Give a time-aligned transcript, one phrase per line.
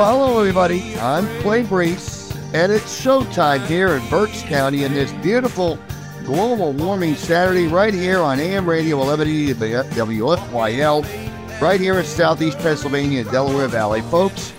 [0.00, 0.96] Well, hello, everybody.
[0.96, 5.78] I'm Clay Brees, and it's showtime here in Berks County in this beautiful
[6.24, 13.24] global warming Saturday right here on AM Radio 1180 WFYL, right here in southeast Pennsylvania
[13.24, 14.00] Delaware Valley.
[14.00, 14.54] Folks,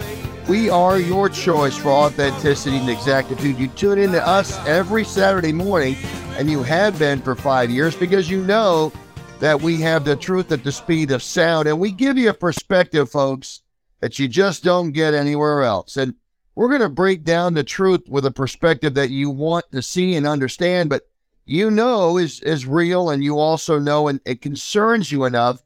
[0.48, 3.58] we are your choice for authenticity and exactitude.
[3.58, 5.95] You tune in to us every Saturday morning,
[6.38, 8.94] and you have been for five years because you know
[9.39, 12.34] that we have the truth at the speed of sound, and we give you a
[12.36, 13.64] perspective, folks,
[14.02, 15.96] that you just don't get anywhere else.
[15.96, 16.16] And
[16.55, 20.16] we're going to break down the truth with a perspective that you want to see
[20.16, 21.08] and understand, but
[21.46, 25.64] you know is is real, and you also know and it concerns you enough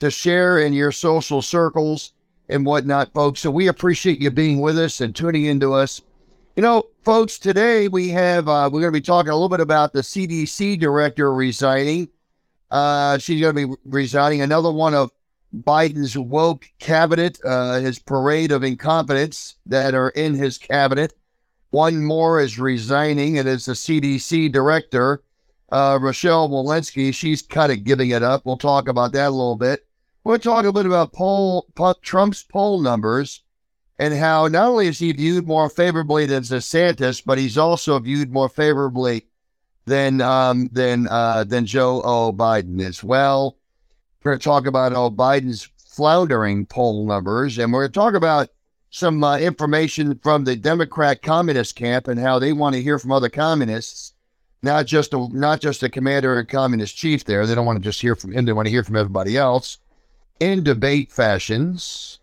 [0.00, 2.12] to share in your social circles
[2.48, 3.40] and whatnot, folks.
[3.40, 6.00] So we appreciate you being with us and tuning into us.
[6.56, 9.60] You know, folks, today we have uh, we're going to be talking a little bit
[9.60, 12.08] about the CDC director resigning.
[12.70, 14.40] Uh, she's going to be resigning.
[14.40, 15.10] Another one of
[15.54, 21.14] Biden's woke cabinet, uh, his parade of incompetents that are in his cabinet.
[21.70, 25.22] One more is resigning, and it's the CDC director,
[25.70, 27.12] uh, Rochelle Walensky.
[27.12, 28.44] She's kind of giving it up.
[28.44, 29.86] We'll talk about that a little bit.
[30.24, 31.66] We'll talk a bit about poll,
[32.02, 33.42] Trump's poll numbers
[33.98, 38.32] and how not only is he viewed more favorably than DeSantis, but he's also viewed
[38.32, 39.26] more favorably
[39.86, 42.32] than um, than uh, than Joe O.
[42.32, 43.56] Biden as well.
[44.28, 48.12] We're going to talk about how Biden's floundering poll numbers, and we're going to talk
[48.12, 48.50] about
[48.90, 53.10] some uh, information from the Democrat communist camp and how they want to hear from
[53.10, 54.12] other communists,
[54.62, 57.24] not just a, not just a commander and communist chief.
[57.24, 59.38] There, they don't want to just hear from him; they want to hear from everybody
[59.38, 59.78] else
[60.40, 62.18] in debate fashions.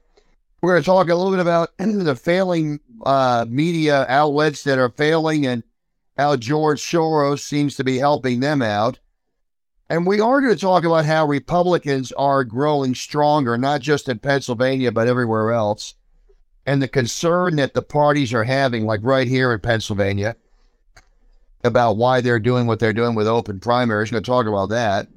[0.62, 4.90] We're going to talk a little bit about the failing uh, media outlets that are
[4.90, 5.64] failing and
[6.20, 9.00] how George Soros seems to be helping them out.
[9.90, 14.20] And we are going to talk about how Republicans are growing stronger, not just in
[14.20, 15.94] Pennsylvania, but everywhere else.
[16.66, 20.36] And the concern that the parties are having, like right here in Pennsylvania,
[21.64, 24.12] about why they're doing what they're doing with open primaries.
[24.12, 25.08] We're going to talk about that.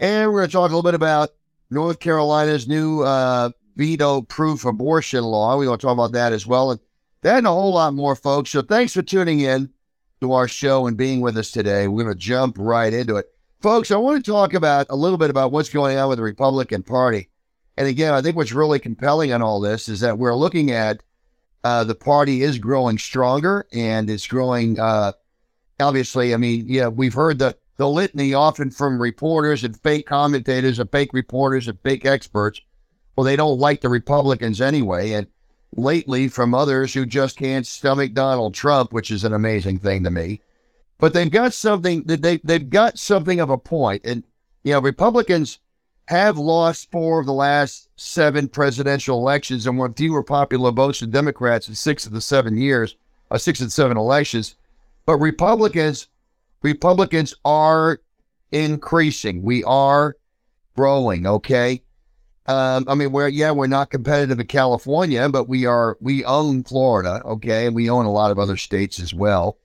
[0.00, 1.30] And we're going to talk a little bit about
[1.70, 5.56] North Carolina's new uh, veto proof abortion law.
[5.56, 6.72] We're going to talk about that as well.
[6.72, 6.80] And
[7.24, 8.50] and a whole lot more, folks.
[8.50, 9.70] So thanks for tuning in
[10.20, 11.88] to our show and being with us today.
[11.88, 13.26] We're going to jump right into it.
[13.60, 16.24] Folks, I want to talk about a little bit about what's going on with the
[16.24, 17.28] Republican Party.
[17.76, 21.02] And again, I think what's really compelling on all this is that we're looking at
[21.64, 24.78] uh, the party is growing stronger and it's growing.
[24.78, 25.12] Uh,
[25.80, 30.78] obviously, I mean, yeah, we've heard the, the litany often from reporters and fake commentators
[30.78, 32.60] and fake reporters and fake experts.
[33.16, 35.12] Well, they don't like the Republicans anyway.
[35.12, 35.26] And
[35.76, 40.10] lately from others who just can't stomach Donald Trump, which is an amazing thing to
[40.10, 40.40] me.
[40.98, 44.02] But they've got something that they they've got something of a point.
[44.04, 44.24] And
[44.64, 45.60] you know, Republicans
[46.08, 51.10] have lost four of the last seven presidential elections and won fewer popular votes than
[51.10, 52.96] Democrats in six of the seven years,
[53.30, 54.56] uh, six and seven elections.
[55.06, 56.08] But Republicans,
[56.62, 58.00] Republicans are
[58.50, 59.42] increasing.
[59.42, 60.16] We are
[60.74, 61.26] growing.
[61.26, 61.82] Okay.
[62.48, 65.98] Um, I mean, we're yeah, we're not competitive in California, but we are.
[66.00, 69.58] We own Florida, okay, and we own a lot of other states as well.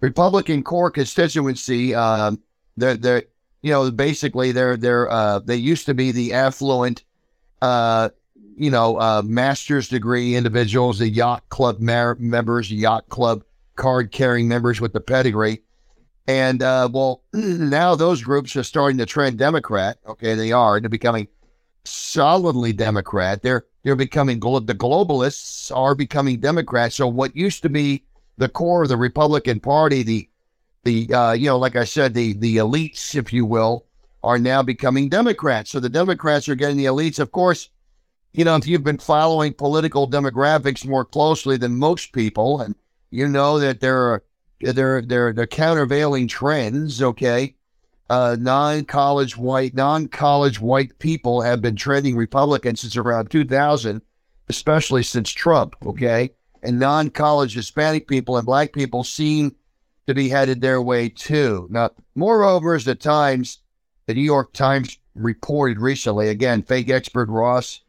[0.00, 2.38] Republican core constituency, um,
[2.76, 3.22] they're they're
[3.62, 7.04] you know basically they're they're uh, they used to be the affluent,
[7.62, 8.10] uh,
[8.54, 13.44] you know, uh, master's degree individuals, the yacht club mar- members, yacht club
[13.76, 15.62] card carrying members with the pedigree.
[16.28, 19.96] And uh, well, now those groups are starting to trend Democrat.
[20.06, 20.78] Okay, they are.
[20.80, 21.28] They're becoming
[21.86, 23.42] solidly Democrat.
[23.42, 26.96] They're they're becoming the globalists are becoming Democrats.
[26.96, 28.04] So what used to be
[28.36, 30.28] the core of the Republican Party, the
[30.84, 33.86] the uh, you know, like I said, the the elites, if you will,
[34.22, 35.70] are now becoming Democrats.
[35.70, 37.18] So the Democrats are getting the elites.
[37.18, 37.70] Of course,
[38.32, 42.74] you know, if you've been following political demographics more closely than most people, and
[43.10, 44.24] you know that there are
[44.60, 47.02] there there are countervailing trends.
[47.02, 47.54] Okay,
[48.08, 54.00] uh, non-college white, non-college white people have been trending Republican since around 2000,
[54.48, 55.74] especially since Trump.
[55.84, 56.30] Okay,
[56.62, 59.54] and non-college Hispanic people and Black people seem
[60.06, 61.66] to be headed their way too.
[61.70, 63.58] Now, moreover, as the Times,
[64.06, 67.80] the New York Times reported recently, again, fake expert Ross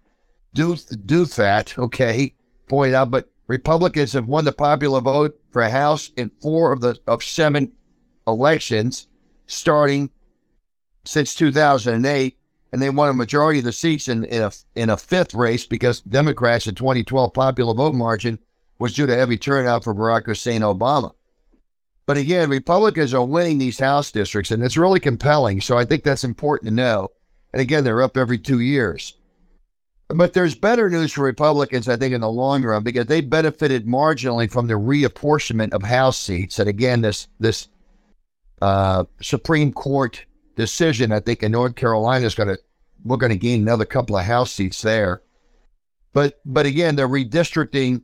[0.56, 2.34] Douthat, okay,
[2.68, 7.00] pointed out, but Republicans have won the popular vote for House in four of the
[7.08, 7.72] of seven
[8.28, 9.08] elections
[9.48, 10.10] starting
[11.04, 12.38] since 2008,
[12.72, 15.66] and they won a majority of the seats in, in a in a fifth race
[15.66, 18.38] because Democrats in 2012 popular vote margin
[18.80, 21.14] was due to heavy turnout for Barack Hussein Obama.
[22.06, 25.60] But again, Republicans are winning these House districts, and it's really compelling.
[25.62, 27.10] So I think that's important to know.
[27.54, 29.14] And again, they're up every two years.
[30.10, 33.86] But there's better news for Republicans, I think, in the long run because they benefited
[33.86, 36.60] marginally from the reapportionment of House seats.
[36.60, 37.68] And again, this this
[38.62, 40.26] uh, Supreme Court
[40.56, 42.60] decision, I think, in North Carolina is going to
[43.04, 45.22] we're going to gain another couple of House seats there.
[46.14, 48.02] But but again, the redistricting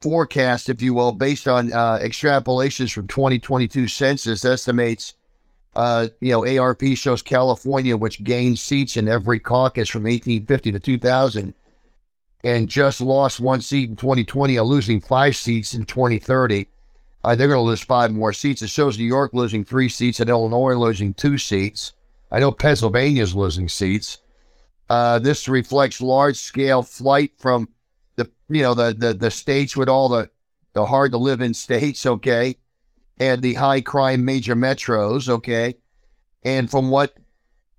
[0.00, 5.14] forecast, if you will, based on uh, extrapolations from 2022 census, estimates.
[5.76, 10.80] Uh, you know, ARP shows California, which gained seats in every caucus from 1850 to
[10.80, 11.54] 2000,
[12.42, 16.66] and just lost one seat in 2020, and losing five seats in 2030.
[17.22, 18.62] Uh, they're going to lose five more seats.
[18.62, 21.92] It shows New York losing three seats and Illinois losing two seats.
[22.30, 24.18] I know Pennsylvania is losing seats.
[24.88, 27.68] Uh, this reflects large scale flight from
[28.16, 30.30] the you know the, the the states with all the
[30.72, 32.56] the hard to live in states, okay,
[33.18, 35.74] and the high crime major metros, okay,
[36.42, 37.14] and from what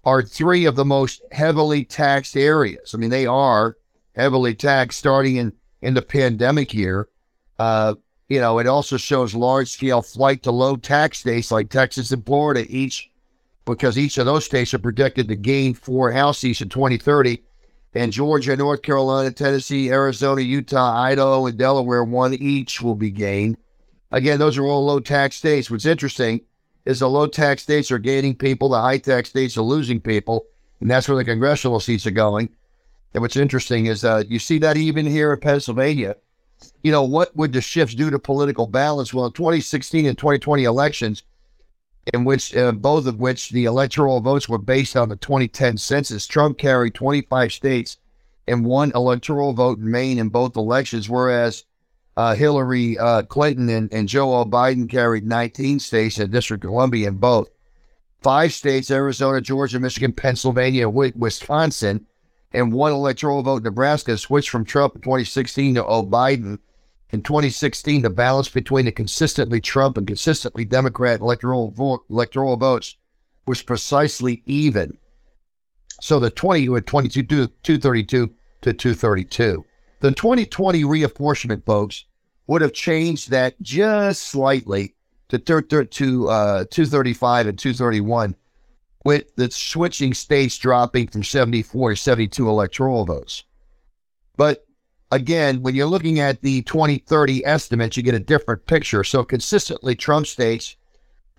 [0.04, 2.94] are three of the most heavily taxed areas.
[2.94, 3.78] I mean, they are
[4.16, 7.10] heavily taxed starting in in the pandemic year.
[7.60, 7.96] Uh,
[8.32, 12.26] you know, it also shows large scale flight to low tax states like Texas and
[12.26, 13.12] Florida, each
[13.66, 17.44] because each of those states are projected to gain four House seats in 2030.
[17.94, 23.58] And Georgia, North Carolina, Tennessee, Arizona, Utah, Idaho, and Delaware, one each will be gained.
[24.14, 25.70] Again, those are all low tax states.
[25.70, 26.40] What's interesting
[26.86, 30.46] is the low tax states are gaining people, the high tax states are losing people,
[30.80, 32.48] and that's where the congressional seats are going.
[33.14, 36.16] And what's interesting is uh, you see that even here in Pennsylvania.
[36.84, 39.14] You know, what would the shifts do to political balance?
[39.14, 41.24] Well, in 2016 and 2020 elections,
[42.14, 46.28] in which uh, both of which the electoral votes were based on the 2010 census.
[46.28, 47.98] Trump carried 25 states
[48.48, 51.64] and one electoral vote in Maine in both elections, whereas
[52.18, 57.08] uh, Hillary uh, Clinton and, and Joe Biden carried 19 states and District of Columbia
[57.08, 57.50] in both.
[58.22, 62.06] Five states, Arizona, Georgia, Michigan, Pennsylvania, Wisconsin,
[62.54, 66.60] and one electoral vote, Nebraska, switched from Trump in 2016 to Biden
[67.12, 72.96] in 2016, the balance between the consistently Trump and consistently Democrat electoral vote, electoral votes
[73.46, 74.98] was precisely even.
[76.00, 79.66] So the 20 were 22 232 to 232.
[80.00, 82.06] The 2020 reapportionment, votes
[82.48, 84.96] would have changed that just slightly
[85.30, 88.36] to, to uh, 235 and 231,
[89.04, 93.44] with the switching states dropping from 74 to 72 electoral votes.
[94.38, 94.66] But
[95.12, 99.04] again, when you're looking at the 2030 estimates, you get a different picture.
[99.04, 100.76] So consistently, Trump states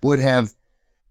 [0.01, 0.53] would have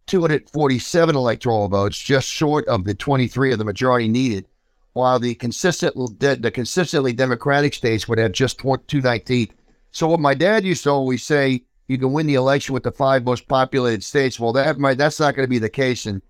[0.06, 4.46] 247 electoral votes, just short of the 23 of the majority needed,
[4.92, 9.48] while the consistent the consistently Democratic states would have just 219.
[9.92, 12.92] So what my dad used to always say, you can win the election with the
[12.92, 14.40] five most populated states.
[14.40, 16.22] Well, that might, that's not going to be the case in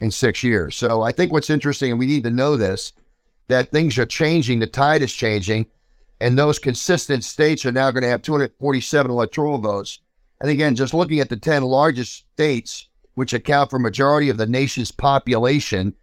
[0.00, 0.76] in six years.
[0.76, 2.92] So I think what's interesting, and we need to know this,
[3.48, 5.66] that things are changing, the tide is changing,
[6.20, 10.00] and those consistent states are now going to have 247 electoral votes.
[10.40, 14.46] And again, just looking at the 10 largest states, which account for majority of the
[14.46, 15.94] nation's population,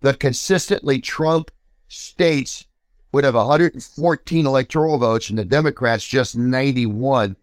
[0.00, 1.50] the consistently Trump
[1.88, 2.66] states
[3.12, 7.36] would have 114 electoral votes, and the Democrats just 91,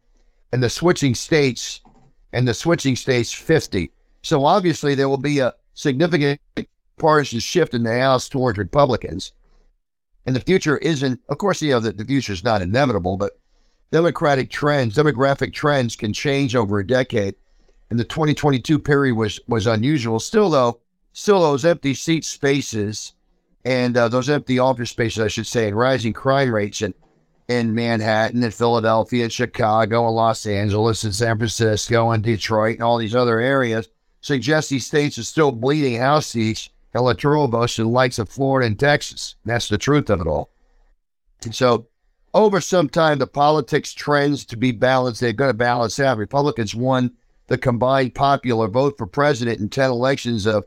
[0.52, 1.82] and the switching states
[2.34, 3.92] and the switching states 50.
[4.22, 6.40] So obviously there will be a significant
[6.98, 9.34] partisan shift in the House towards Republicans.
[10.26, 13.40] And the future isn't, of course, you know, the, the future is not inevitable, but
[13.92, 17.36] democratic trends, demographic trends can change over a decade.
[17.90, 20.20] And the 2022 period was was unusual.
[20.20, 20.80] Still, though,
[21.12, 23.14] still those empty seat spaces
[23.66, 26.94] and uh, those empty office spaces, I should say, and rising crime rates in,
[27.50, 32.84] in Manhattan and Philadelphia and Chicago and Los Angeles and San Francisco and Detroit and
[32.84, 33.90] all these other areas
[34.22, 38.68] suggest these states are still bleeding house seats electoral votes to the likes of Florida
[38.68, 39.36] and Texas.
[39.46, 40.50] That's the truth of it all.
[41.44, 41.88] And so,
[42.34, 45.20] over some time, the politics trends to be balanced.
[45.20, 46.18] They're going to balance out.
[46.18, 47.12] Republicans won
[47.48, 50.64] the combined popular vote for president in 10 elections of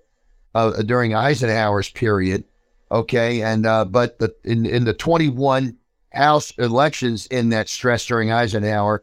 [0.55, 2.45] uh, during Eisenhower's period.
[2.91, 3.41] Okay.
[3.43, 5.77] And, uh, but the, in, in the 21
[6.13, 9.03] House elections in that stress during Eisenhower,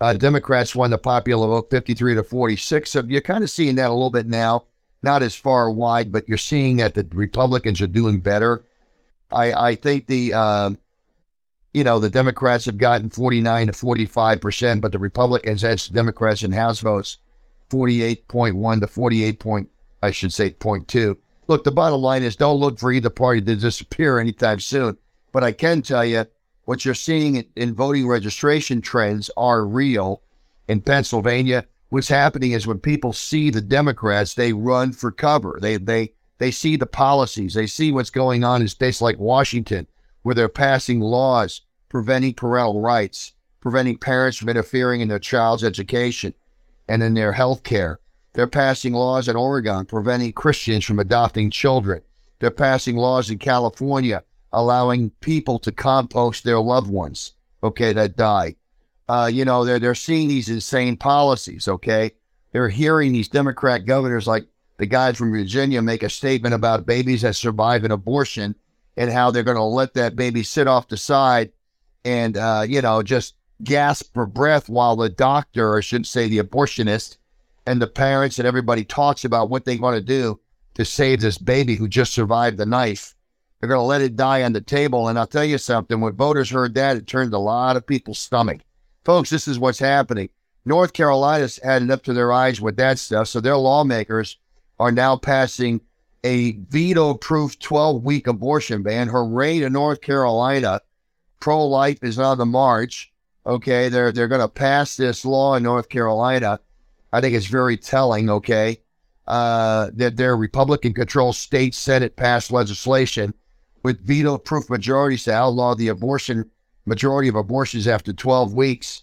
[0.00, 2.90] uh, Democrats won the popular vote 53 to 46.
[2.90, 4.64] So you're kind of seeing that a little bit now
[5.02, 8.64] not as far wide, but you're seeing that the Republicans are doing better.
[9.30, 10.70] I, I think the, uh,
[11.72, 16.42] you know, the Democrats have gotten 49 to 45 percent, but the Republicans had Democrats
[16.42, 17.18] in House votes
[17.70, 19.68] 48.1 to 48 point,
[20.02, 21.18] I should say, point two.
[21.46, 24.96] Look, the bottom line is don't look for either party to disappear anytime soon.
[25.32, 26.26] But I can tell you
[26.68, 30.20] what you're seeing in, in voting registration trends are real
[30.68, 35.58] in Pennsylvania what's happening is when people see the Democrats, they run for cover.
[35.62, 37.54] They they They see the policies.
[37.54, 39.86] They see what's going on in states like Washington,
[40.22, 46.34] where they're passing laws preventing parental rights, preventing parents from interfering in their child's education
[46.86, 47.98] and in their health care.
[48.34, 52.02] They're passing laws in Oregon preventing Christians from adopting children.
[52.40, 58.54] They're passing laws in California allowing people to compost their loved ones, okay, that die.
[59.08, 62.12] Uh, you know, they're, they're seeing these insane policies, okay?
[62.52, 64.46] They're hearing these Democrat governors like
[64.78, 68.54] the guys from Virginia make a statement about babies that survive an abortion
[68.96, 71.52] and how they're going to let that baby sit off the side
[72.04, 76.28] and, uh, you know, just gasp for breath while the doctor, or I shouldn't say
[76.28, 77.16] the abortionist,
[77.66, 80.40] and the parents and everybody talks about what they want to do
[80.74, 83.14] to save this baby who just survived the knife.
[83.60, 85.08] They're going to let it die on the table.
[85.08, 88.18] And I'll tell you something when voters heard that, it turned a lot of people's
[88.18, 88.60] stomach.
[89.04, 90.28] Folks, this is what's happening.
[90.64, 93.28] North Carolina's had it up to their eyes with that stuff.
[93.28, 94.38] So their lawmakers
[94.78, 95.80] are now passing
[96.24, 99.08] a veto proof 12 week abortion ban.
[99.08, 100.80] Hooray to North Carolina.
[101.40, 103.12] Pro life is on the march.
[103.44, 103.88] Okay.
[103.88, 106.60] They're, they're going to pass this law in North Carolina.
[107.12, 108.30] I think it's very telling.
[108.30, 108.78] Okay.
[109.26, 113.34] Uh, that their Republican controlled state Senate passed legislation
[113.88, 116.44] with veto proof majorities to outlaw the abortion
[116.84, 119.02] majority of abortions after 12 weeks.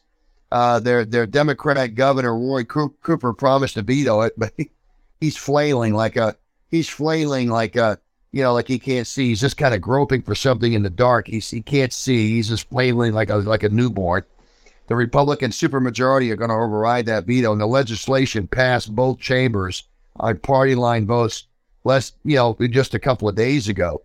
[0.52, 4.70] Uh, their their Democratic governor Roy Cooper promised to veto it, but he,
[5.20, 6.36] he's flailing like a
[6.70, 7.98] he's flailing like a
[8.32, 9.30] you know like he can't see.
[9.30, 11.28] He's just kind of groping for something in the dark.
[11.28, 12.30] He's he can't see.
[12.36, 14.24] He's just flailing like a like a newborn.
[14.86, 19.88] The Republican supermajority are going to override that veto, and the legislation passed both chambers
[20.18, 21.48] on party line votes
[21.84, 24.04] less you know just a couple of days ago.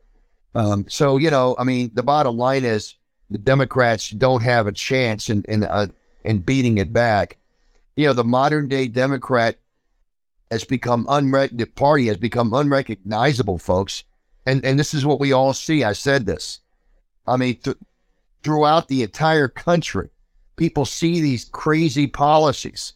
[0.54, 2.94] Um, so you know, I mean, the bottom line is
[3.30, 5.86] the Democrats don't have a chance in in uh,
[6.24, 7.36] in beating it back.
[7.96, 9.58] You know, the modern day Democrat
[10.50, 14.04] has become unrec- the party has become unrecognizable, folks.
[14.46, 15.84] And and this is what we all see.
[15.84, 16.60] I said this.
[17.26, 17.76] I mean, th-
[18.42, 20.08] throughout the entire country,
[20.56, 22.94] people see these crazy policies.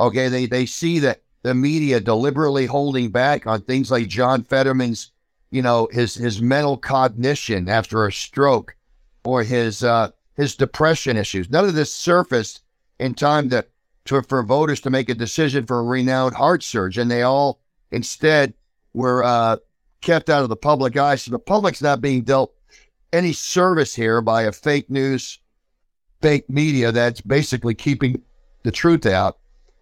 [0.00, 5.12] Okay, they they see that the media deliberately holding back on things like John Fetterman's,
[5.50, 8.76] you know, his his mental cognition after a stroke
[9.24, 11.50] or his uh, his depression issues.
[11.50, 12.62] None of this surfaced
[12.98, 13.64] in time to,
[14.06, 17.08] to for voters to make a decision for a renowned heart surgeon.
[17.08, 18.54] They all instead
[18.92, 19.56] were uh,
[20.00, 21.16] kept out of the public eye.
[21.16, 22.54] So the public's not being dealt
[23.12, 25.38] any service here by a fake news,
[26.20, 28.22] fake media that's basically keeping
[28.62, 29.38] the truth out.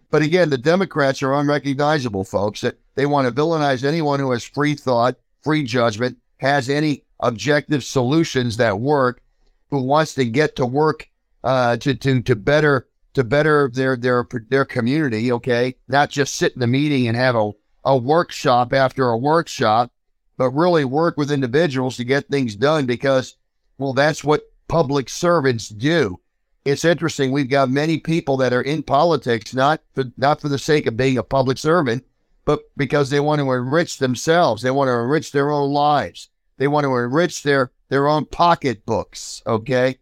[0.09, 2.61] But again, the Democrats are unrecognizable, folks.
[2.61, 7.81] That they want to villainize anyone who has free thought, free judgment, has any objective
[7.81, 9.21] solutions that work,
[9.69, 11.07] who wants to get to work
[11.45, 15.31] uh, to to to better to better their their their community.
[15.31, 17.51] Okay, not just sit in the meeting and have a
[17.85, 19.89] a workshop after a workshop,
[20.35, 23.37] but really work with individuals to get things done because,
[23.77, 26.19] well, that's what public servants do.
[26.65, 27.31] It's interesting.
[27.31, 30.97] We've got many people that are in politics not for not for the sake of
[30.97, 32.03] being a public servant,
[32.47, 34.61] but because they want to enrich themselves.
[34.61, 36.29] They want to enrich their own lives.
[36.55, 39.43] They want to enrich their their own pocketbooks.
[39.45, 39.99] Okay.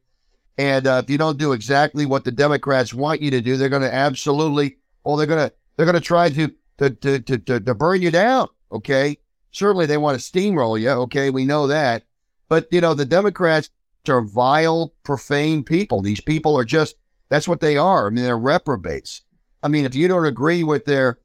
[0.56, 3.68] And uh, if you don't do exactly what the Democrats want you to do, they're
[3.68, 7.60] going to absolutely, well, they're going to they're going to try to to, to to
[7.60, 8.48] to burn you down.
[8.72, 9.18] Okay.
[9.52, 10.90] Certainly, they want to steamroll you.
[10.90, 12.04] Okay, we know that.
[12.48, 13.72] But you know, the Democrats
[14.08, 16.04] are vile, profane people.
[16.04, 16.96] These people are just
[17.30, 18.06] that's what they are.
[18.06, 19.24] I mean, they're reprobates.
[19.64, 21.18] I mean, if you don't agree with their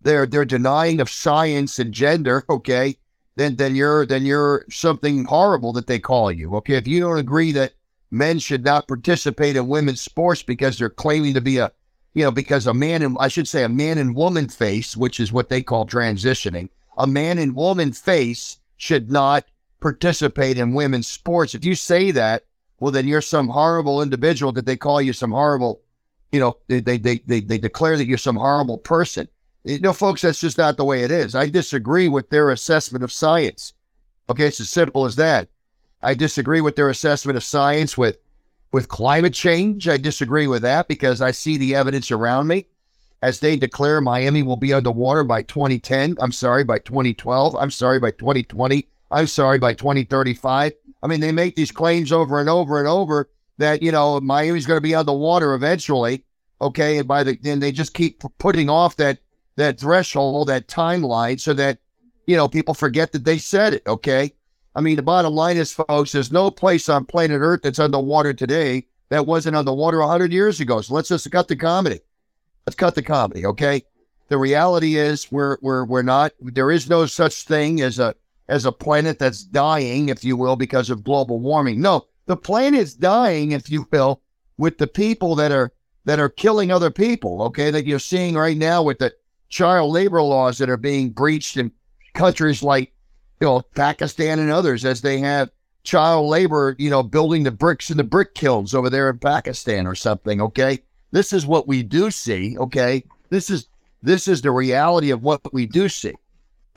[0.00, 2.96] their their denying of science and gender, okay,
[3.36, 6.54] then then you're then you're something horrible that they call you.
[6.56, 7.74] Okay, if you don't agree that
[8.10, 11.72] men should not participate in women's sports because they're claiming to be a
[12.14, 15.20] you know because a man and I should say a man and woman face, which
[15.20, 19.44] is what they call transitioning, a man and woman face should not
[19.80, 21.54] participate in women's sports.
[21.54, 22.44] If you say that,
[22.80, 25.80] well, then you're some horrible individual that they call you some horrible,
[26.32, 29.28] you know, they they they they, they declare that you're some horrible person.
[29.68, 31.34] You know, folks, that's just not the way it is.
[31.34, 33.74] I disagree with their assessment of science.
[34.30, 35.48] Okay, it's as simple as that.
[36.02, 38.16] I disagree with their assessment of science with
[38.72, 39.86] with climate change.
[39.86, 42.64] I disagree with that because I see the evidence around me.
[43.20, 47.98] As they declare Miami will be underwater by 2010, I'm sorry, by 2012, I'm sorry,
[47.98, 50.72] by 2020, I'm sorry, by 2035.
[51.02, 54.66] I mean, they make these claims over and over and over that, you know, Miami's
[54.66, 56.24] going to be underwater eventually.
[56.60, 56.98] Okay.
[56.98, 59.18] And by the, then they just keep putting off that
[59.58, 61.78] that threshold, that timeline, so that
[62.26, 63.82] you know people forget that they said it.
[63.86, 64.32] Okay,
[64.74, 68.32] I mean the bottom line is, folks, there's no place on planet Earth that's underwater
[68.32, 70.80] today that wasn't underwater hundred years ago.
[70.80, 72.00] So let's just cut the comedy.
[72.66, 73.82] Let's cut the comedy, okay?
[74.28, 76.32] The reality is we're we're we're not.
[76.40, 78.14] There is no such thing as a
[78.48, 81.80] as a planet that's dying, if you will, because of global warming.
[81.80, 84.22] No, the planet's dying, if you will,
[84.56, 85.72] with the people that are
[86.04, 87.42] that are killing other people.
[87.42, 89.12] Okay, that you're seeing right now with the
[89.48, 91.72] child labor laws that are being breached in
[92.14, 92.92] countries like
[93.40, 95.50] you know Pakistan and others, as they have
[95.84, 99.86] child labor, you know, building the bricks in the brick kilns over there in Pakistan
[99.86, 100.40] or something.
[100.40, 102.58] Okay, this is what we do see.
[102.58, 103.68] Okay, this is
[104.02, 106.14] this is the reality of what we do see.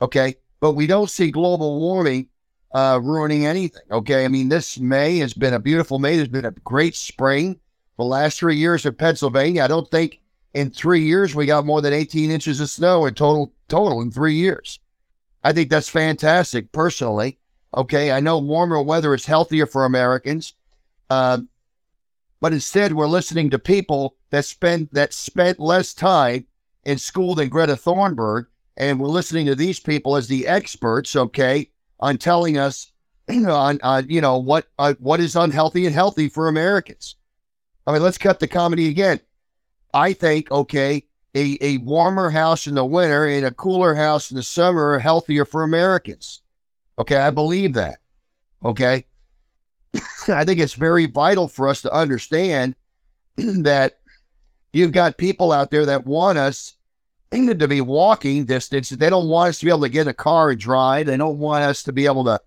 [0.01, 2.28] Okay, but we don't see global warming
[2.74, 3.84] uh, ruining anything.
[3.92, 6.16] Okay, I mean this May has been a beautiful May.
[6.16, 7.60] There's been a great spring.
[7.98, 10.21] For the last three years in Pennsylvania, I don't think
[10.53, 14.12] in three years we got more than 18 inches of snow in total total in
[14.12, 14.79] three years.
[15.43, 17.39] I think that's fantastic personally.
[17.75, 20.53] Okay, I know warmer weather is healthier for Americans,
[21.10, 21.39] uh,
[22.41, 26.46] but instead we're listening to people that spend that spent less time
[26.84, 31.15] in school than Greta Thunberg, and we're listening to these people as the experts.
[31.15, 32.91] Okay, on telling us,
[33.29, 37.15] on, on you know what uh, what is unhealthy and healthy for Americans.
[37.88, 39.22] I mean, let's cut the comedy again.
[39.94, 41.06] I think okay,
[41.36, 45.00] a, a warmer house in the winter and a cooler house in the summer are
[45.00, 46.42] healthier for Americans.
[47.00, 48.00] Okay, I believe that.
[48.64, 49.06] Okay.
[50.28, 52.76] I think it's very vital for us to understand
[53.36, 54.00] that
[54.74, 56.76] you've got people out there that want us
[57.32, 58.90] to be walking distance.
[58.90, 61.06] They don't want us to be able to get a car and drive.
[61.06, 62.42] They don't want us to be able to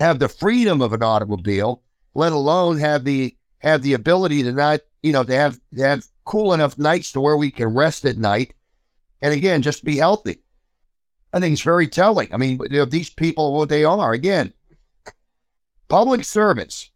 [0.00, 1.82] have the freedom of an automobile,
[2.14, 6.04] let alone have the have the ability to not, you know, to have to have
[6.24, 8.54] cool enough nights to where we can rest at night.
[9.22, 10.40] And again, just be healthy.
[11.32, 12.32] I think it's very telling.
[12.32, 14.52] I mean, you know, these people, what they are, again,
[15.88, 16.90] public servants.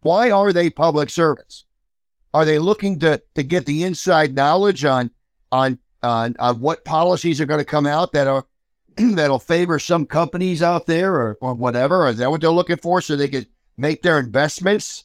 [0.00, 1.64] Why are they public servants?
[2.32, 5.10] Are they looking to to get the inside knowledge on
[5.50, 8.46] on on, on what policies are going to come out that are
[8.96, 12.06] that'll favor some companies out there or, or whatever?
[12.06, 13.46] Is that what they're looking for so they can
[13.76, 15.04] make their investments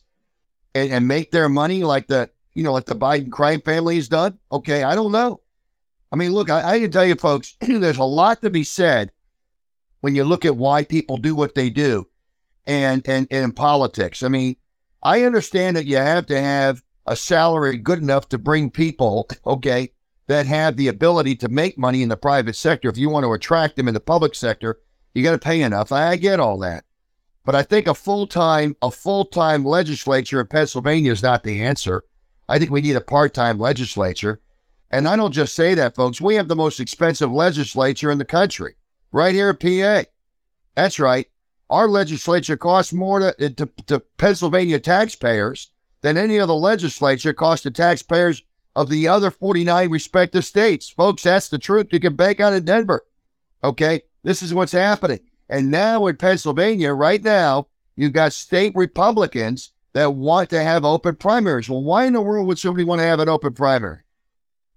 [0.76, 4.08] and, and make their money like the you know like the Biden crime family has
[4.08, 4.40] done?
[4.52, 5.42] Okay, I don't know.
[6.12, 9.12] I mean, look, I, I can tell you, folks, there's a lot to be said
[10.02, 12.08] when you look at why people do what they do
[12.68, 14.22] and, and, and in politics.
[14.22, 14.56] I mean,
[15.02, 19.92] I understand that you have to have a salary good enough to bring people, okay,
[20.28, 22.90] that have the ability to make money in the private sector.
[22.90, 24.80] If you want to attract them in the public sector,
[25.14, 25.92] you got to pay enough.
[25.92, 26.86] I get all that.
[27.46, 31.62] But I think a full time a full time legislature in Pennsylvania is not the
[31.62, 32.04] answer.
[32.48, 34.42] I think we need a part time legislature.
[34.92, 36.22] And I don't just say that, folks.
[36.22, 38.76] We have the most expensive legislature in the country,
[39.12, 40.10] right here at PA.
[40.76, 41.28] That's right.
[41.70, 47.72] Our legislature costs more to, to, to Pennsylvania taxpayers than any other legislature costs the
[47.72, 48.44] taxpayers
[48.76, 50.90] of the other 49 respective states.
[50.90, 51.88] Folks, that's the truth.
[51.92, 53.06] You can bank on in Denver.
[53.64, 54.02] Okay?
[54.24, 55.20] This is what's happening.
[55.50, 61.16] And now in Pennsylvania, right now, you've got state Republicans that want to have open
[61.16, 61.70] primaries.
[61.70, 64.00] Well, why in the world would somebody want to have an open primary?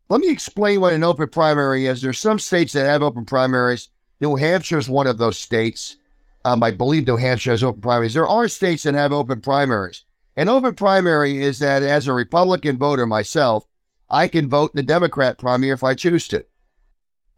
[0.09, 2.01] Let me explain what an open primary is.
[2.01, 3.89] There's some states that have open primaries.
[4.21, 5.97] New Hampshire is one of those states.
[6.45, 8.15] Um, I believe New Hampshire has open primaries.
[8.15, 10.05] There are states that have open primaries.
[10.37, 13.67] An open primary is that as a Republican voter myself,
[14.09, 16.45] I can vote in the Democrat primary if I choose to,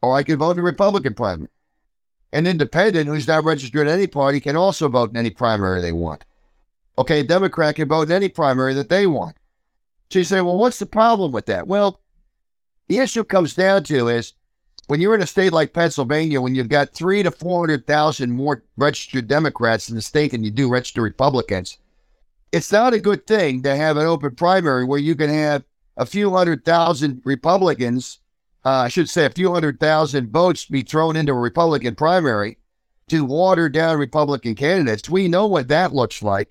[0.02, 1.48] or I can vote in the Republican primary.
[2.32, 5.92] An independent who's not registered in any party can also vote in any primary they
[5.92, 6.24] want.
[6.98, 9.36] Okay, a Democrat can vote in any primary that they want.
[10.10, 11.68] So you say, well, what's the problem with that?
[11.68, 12.00] Well,
[12.88, 14.34] the issue comes down to is
[14.88, 19.28] when you're in a state like Pennsylvania, when you've got three to 400,000 more registered
[19.28, 21.78] Democrats in the state than you do registered Republicans,
[22.50, 25.62] it's not a good thing to have an open primary where you can have
[25.98, 28.20] a few hundred thousand Republicans,
[28.64, 32.58] uh, I should say a few hundred thousand votes be thrown into a Republican primary
[33.08, 35.08] to water down Republican candidates.
[35.08, 36.50] We know what that looks like.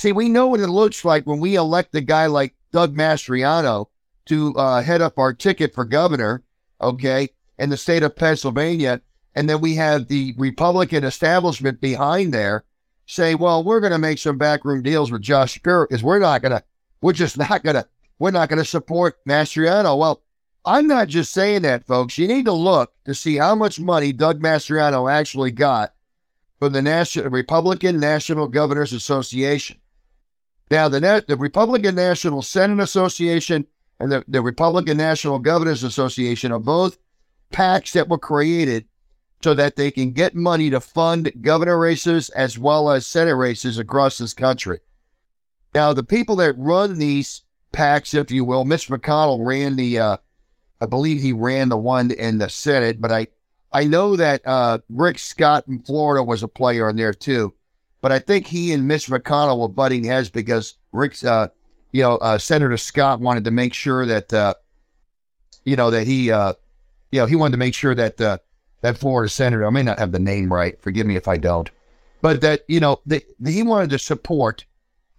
[0.00, 3.88] See, we know what it looks like when we elect a guy like Doug Mastriano
[4.24, 6.42] to uh, head up our ticket for governor,
[6.80, 9.02] okay, in the state of Pennsylvania.
[9.34, 12.64] And then we have the Republican establishment behind there
[13.04, 16.40] say, well, we're going to make some backroom deals with Josh Shapiro because we're not
[16.40, 16.64] going to,
[17.02, 17.86] we're just not going to,
[18.18, 19.98] we're not going to support Mastriano.
[19.98, 20.22] Well,
[20.64, 22.16] I'm not just saying that, folks.
[22.16, 25.92] You need to look to see how much money Doug Mastriano actually got
[26.58, 29.76] from the National Republican National Governors Association.
[30.70, 33.66] Now, the, the Republican National Senate Association
[33.98, 36.98] and the, the Republican National Governors Association are both
[37.52, 38.86] PACs that were created
[39.42, 43.78] so that they can get money to fund governor races as well as Senate races
[43.78, 44.80] across this country.
[45.74, 50.16] Now, the people that run these PACs, if you will, Mitch McConnell ran the uh,
[50.80, 53.28] I believe he ran the one in the Senate, but I
[53.72, 57.54] I know that uh, Rick Scott in Florida was a player in there too.
[58.00, 61.48] But I think he and Mitch McConnell were butting heads because Rick's, uh,
[61.92, 64.54] you know, uh, Senator Scott wanted to make sure that, uh,
[65.64, 66.54] you know, that he, uh,
[67.12, 68.38] you know, he wanted to make sure that uh,
[68.80, 71.70] that Florida senator, I may not have the name right, forgive me if I don't,
[72.22, 73.00] but that you know,
[73.44, 74.64] he wanted to support.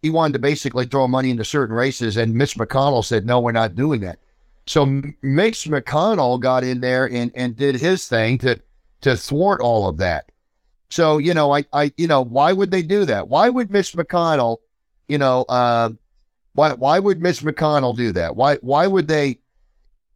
[0.01, 3.51] He wanted to basically throw money into certain races, and Mitch McConnell said, "No, we're
[3.51, 4.17] not doing that."
[4.65, 4.85] So
[5.21, 8.59] Mitch McConnell got in there and, and did his thing to
[9.01, 10.30] to thwart all of that.
[10.91, 13.27] So you know, I I you know, why would they do that?
[13.27, 14.57] Why would Mitch McConnell,
[15.07, 15.89] you know, uh,
[16.53, 18.35] why why would Mitch McConnell do that?
[18.35, 19.39] Why why would they,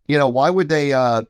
[0.08, 0.94] you know, why would they?
[0.94, 1.24] Uh,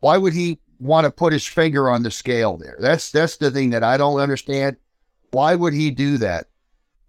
[0.00, 2.76] why would he want to put his finger on the scale there?
[2.80, 4.76] That's that's the thing that I don't understand.
[5.30, 6.48] Why would he do that?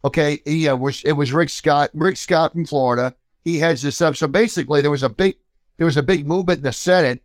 [0.05, 3.15] Okay, yeah, uh, was it was Rick Scott, Rick Scott from Florida
[3.47, 4.15] he heads this up.
[4.15, 5.38] So basically, there was a big
[5.77, 7.23] there was a big movement in the Senate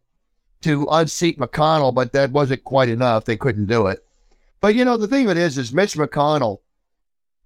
[0.62, 3.24] to unseat McConnell, but that wasn't quite enough.
[3.24, 4.04] They couldn't do it.
[4.62, 6.60] But you know, the thing of it is, is Mitch McConnell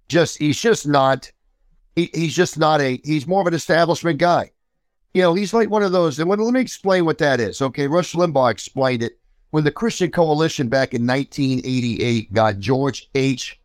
[0.07, 1.29] just he's just not
[1.95, 4.51] he, he's just not a he's more of an establishment guy.
[5.13, 6.19] You know, he's like one of those.
[6.19, 7.61] And let me explain what that is.
[7.61, 13.59] Okay, Rush Limbaugh explained it when the Christian Coalition back in 1988 got George H.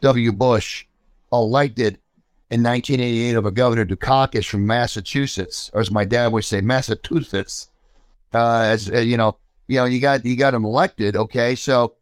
[0.00, 0.30] W.
[0.30, 0.86] Bush
[1.32, 1.98] elected
[2.50, 7.70] in 1988 of a Governor Dukakis from Massachusetts, or as my dad would say, Massachusetts.
[8.32, 11.16] Uh, as uh, you know, you know, you got you got him elected.
[11.16, 11.94] Okay, so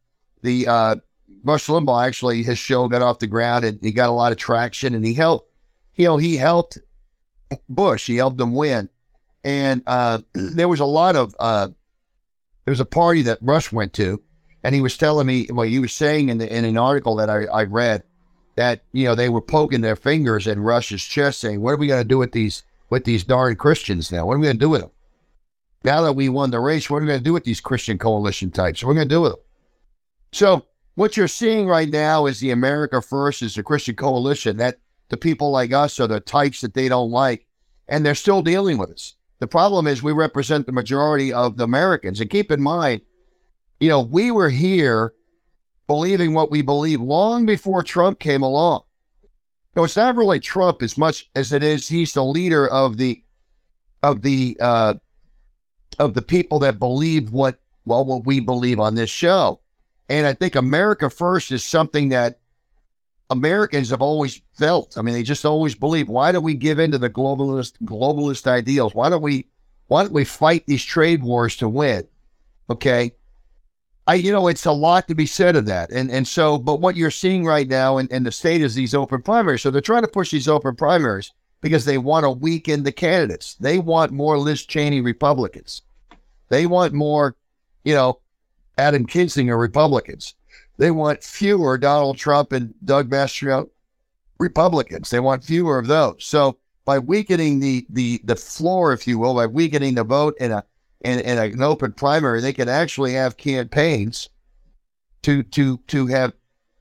[0.42, 0.96] the uh,
[1.44, 4.38] Rush Limbaugh actually his show got off the ground and he got a lot of
[4.38, 5.50] traction, and he helped.
[5.96, 6.78] You know, he helped
[7.68, 8.06] Bush.
[8.06, 8.88] He helped him win,
[9.44, 11.68] and uh, there was a lot of uh,
[12.64, 14.22] there was a party that Rush went to,
[14.62, 17.28] and he was telling me well, he was saying in the, in an article that
[17.28, 18.04] I, I read
[18.56, 21.88] that you know they were poking their fingers in Rush's chest, saying, "What are we
[21.88, 24.26] going to do with these with these darn Christians now?
[24.26, 24.90] What are we going to do with them?
[25.84, 27.98] Now that we won the race, what are we going to do with these Christian
[27.98, 28.84] coalition types?
[28.84, 29.40] What are we going to do with them?"
[30.32, 34.78] So what you're seeing right now is the America First is the Christian coalition that
[35.08, 37.46] the people like us are the types that they don't like,
[37.88, 39.14] and they're still dealing with us.
[39.40, 43.02] The problem is we represent the majority of the Americans, and keep in mind,
[43.80, 45.14] you know, we were here
[45.86, 48.82] believing what we believe long before Trump came along.
[49.74, 53.22] So it's not really Trump as much as it is he's the leader of the
[54.02, 54.94] of the uh,
[55.98, 59.61] of the people that believe what well what we believe on this show.
[60.12, 62.38] And I think America First is something that
[63.30, 64.98] Americans have always felt.
[64.98, 66.10] I mean, they just always believe.
[66.10, 68.94] Why do we give in to the globalist globalist ideals?
[68.94, 69.46] Why don't we
[69.86, 72.06] why don't we fight these trade wars to win?
[72.68, 73.12] Okay.
[74.06, 75.90] I, you know, it's a lot to be said of that.
[75.90, 78.94] And and so, but what you're seeing right now in, in the state is these
[78.94, 79.62] open primaries.
[79.62, 83.54] So they're trying to push these open primaries because they want to weaken the candidates.
[83.54, 85.80] They want more Liz Cheney Republicans.
[86.50, 87.34] They want more,
[87.82, 88.20] you know,
[88.78, 90.34] Adam Kinzinger Republicans.
[90.78, 93.68] They want fewer Donald Trump and Doug Mastriano
[94.38, 95.10] Republicans.
[95.10, 96.24] They want fewer of those.
[96.24, 100.50] So by weakening the the the floor, if you will, by weakening the vote in
[100.50, 100.64] a
[101.02, 104.28] in, in an open primary, they can actually have campaigns
[105.22, 106.32] to to to have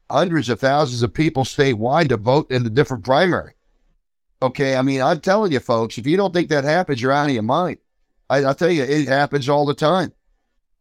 [0.10, 3.54] hundreds of thousands of people statewide to vote in the different primary.
[4.42, 7.28] Okay, I mean, I'm telling you, folks, if you don't think that happens, you're out
[7.28, 7.78] of your mind.
[8.30, 10.12] I, I tell you, it happens all the time.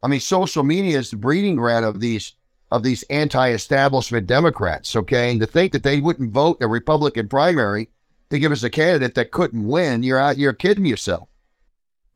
[0.03, 2.35] I mean, social media is the breeding ground of these
[2.71, 4.95] of these anti-establishment Democrats.
[4.97, 7.89] Okay, and to think that they wouldn't vote a Republican primary
[8.31, 10.39] to give us a candidate that couldn't win, you're out.
[10.39, 11.29] You're kidding yourself.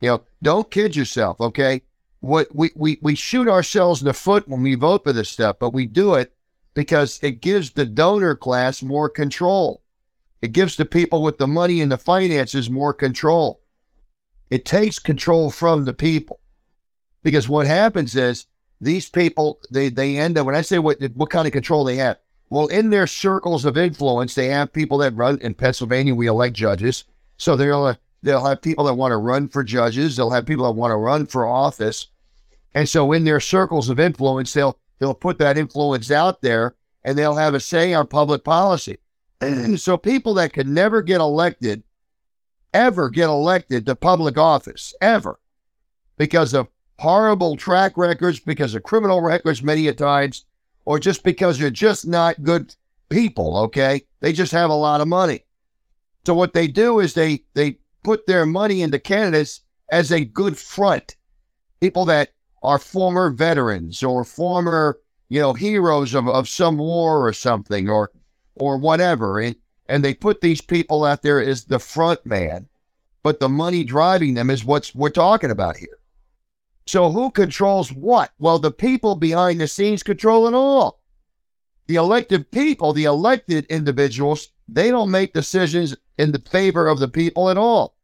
[0.01, 1.81] You know, don't kid yourself, okay?
[2.21, 5.57] What we, we, we shoot ourselves in the foot when we vote for this stuff,
[5.59, 6.33] but we do it
[6.73, 9.81] because it gives the donor class more control.
[10.41, 13.61] It gives the people with the money and the finances more control.
[14.49, 16.39] It takes control from the people.
[17.25, 18.45] Because what happens is
[18.79, 21.97] these people, they, they end up, when I say what, what kind of control they
[21.97, 26.27] have, well, in their circles of influence, they have people that run in Pennsylvania, we
[26.27, 27.03] elect judges.
[27.37, 30.15] So they're uh, They'll have people that want to run for judges.
[30.17, 32.07] They'll have people that want to run for office.
[32.73, 37.15] And so in their circles of influence, they'll they'll put that influence out there and
[37.15, 38.97] they'll have a say on public policy.
[39.41, 41.83] And so people that can never get elected,
[42.73, 45.39] ever get elected to public office, ever,
[46.17, 46.67] because of
[46.99, 50.45] horrible track records, because of criminal records many a times,
[50.85, 52.75] or just because they're just not good
[53.09, 54.01] people, okay?
[54.19, 55.45] They just have a lot of money.
[56.25, 60.57] So what they do is they they put their money into candidates as a good
[60.57, 61.15] front.
[61.79, 62.29] People that
[62.63, 68.11] are former veterans or former, you know, heroes of, of some war or something or
[68.55, 69.39] or whatever.
[69.39, 69.55] And,
[69.87, 72.67] and they put these people out there as the front man.
[73.25, 75.94] but the money driving them is what's we're talking about here.
[76.87, 78.31] So who controls what?
[78.37, 81.01] Well, the people behind the scenes control it all.
[81.87, 87.07] The elected people, the elected individuals, they don't make decisions in the favor of the
[87.07, 87.95] people at all.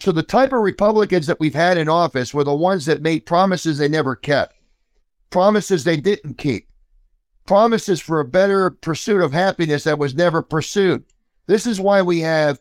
[0.00, 3.24] So the type of Republicans that we've had in office were the ones that made
[3.24, 4.54] promises they never kept,
[5.30, 6.68] promises they didn't keep,
[7.46, 11.04] promises for a better pursuit of happiness that was never pursued.
[11.46, 12.60] This is why we have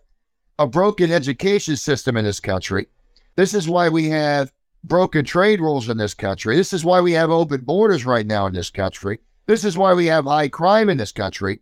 [0.59, 2.87] a broken education system in this country.
[3.35, 4.51] This is why we have
[4.83, 6.55] broken trade rules in this country.
[6.55, 9.19] This is why we have open borders right now in this country.
[9.45, 11.59] This is why we have high crime in this country.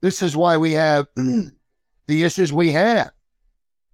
[0.00, 3.10] This is why we have the issues we have.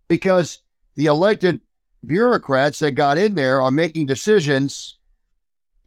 [0.09, 0.63] Because
[0.95, 1.61] the elected
[2.05, 4.99] bureaucrats that got in there are making decisions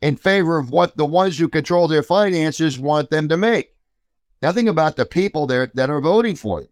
[0.02, 3.76] in favor of what the ones who control their finances want them to make.
[4.42, 6.70] Nothing about the people there that are voting for them.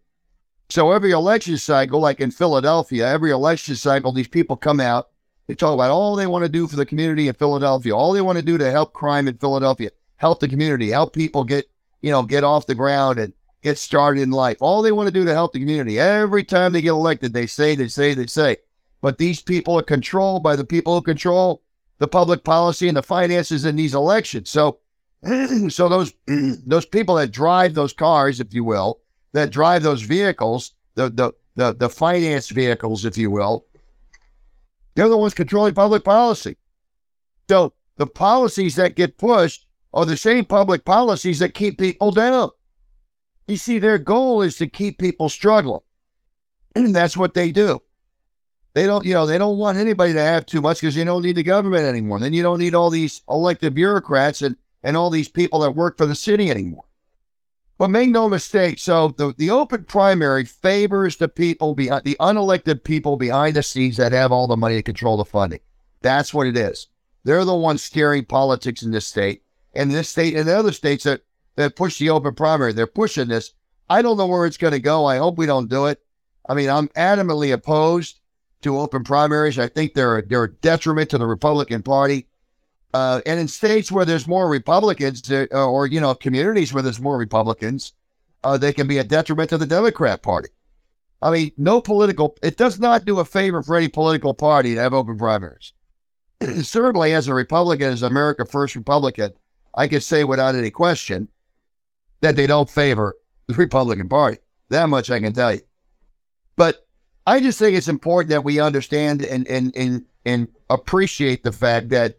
[0.70, 5.08] So every election cycle, like in Philadelphia, every election cycle, these people come out.
[5.48, 8.20] They talk about all they want to do for the community in Philadelphia, all they
[8.20, 11.64] want to do to help crime in Philadelphia, help the community, help people get,
[12.02, 13.32] you know, get off the ground and
[13.62, 14.58] get started in life.
[14.60, 15.98] All they want to do to help the community.
[15.98, 18.58] Every time they get elected, they say, they say, they say.
[19.00, 21.62] But these people are controlled by the people who control
[21.98, 24.50] the public policy and the finances in these elections.
[24.50, 24.80] So,
[25.68, 29.00] so those those people that drive those cars, if you will,
[29.32, 33.66] that drive those vehicles, the the the, the finance vehicles, if you will,
[34.98, 36.56] they're the ones controlling public policy.
[37.48, 42.50] So the policies that get pushed are the same public policies that keep people down.
[43.46, 45.82] You see, their goal is to keep people struggling.
[46.74, 47.80] And that's what they do.
[48.74, 51.22] They don't, you know, they don't want anybody to have too much because you don't
[51.22, 52.18] need the government anymore.
[52.18, 55.96] Then you don't need all these elected bureaucrats and, and all these people that work
[55.96, 56.86] for the city anymore.
[57.78, 62.82] But make no mistake, so the, the open primary favors the people behind the unelected
[62.82, 65.60] people behind the scenes that have all the money to control the funding.
[66.02, 66.88] That's what it is.
[67.22, 69.42] They're the ones steering politics in this state.
[69.74, 71.22] And this state and the other states that,
[71.54, 73.52] that push the open primary, they're pushing this.
[73.88, 75.06] I don't know where it's going to go.
[75.06, 76.02] I hope we don't do it.
[76.48, 78.20] I mean, I'm adamantly opposed
[78.62, 79.58] to open primaries.
[79.58, 82.26] I think they're they're a detriment to the Republican Party.
[82.94, 87.00] Uh, and in states where there's more Republicans, uh, or you know, communities where there's
[87.00, 87.92] more Republicans,
[88.44, 90.48] uh, they can be a detriment to the Democrat Party.
[91.20, 92.36] I mean, no political.
[92.42, 95.72] It does not do a favor for any political party to have open primaries.
[96.62, 99.32] Certainly, as a Republican, as America First Republican,
[99.74, 101.28] I can say without any question
[102.20, 103.16] that they don't favor
[103.48, 104.38] the Republican Party.
[104.70, 105.60] That much I can tell you.
[106.56, 106.86] But
[107.26, 111.88] I just think it's important that we understand and and and and appreciate the fact
[111.90, 112.18] that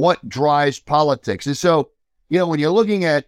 [0.00, 1.46] what drives politics.
[1.46, 1.90] And so,
[2.30, 3.26] you know, when you're looking at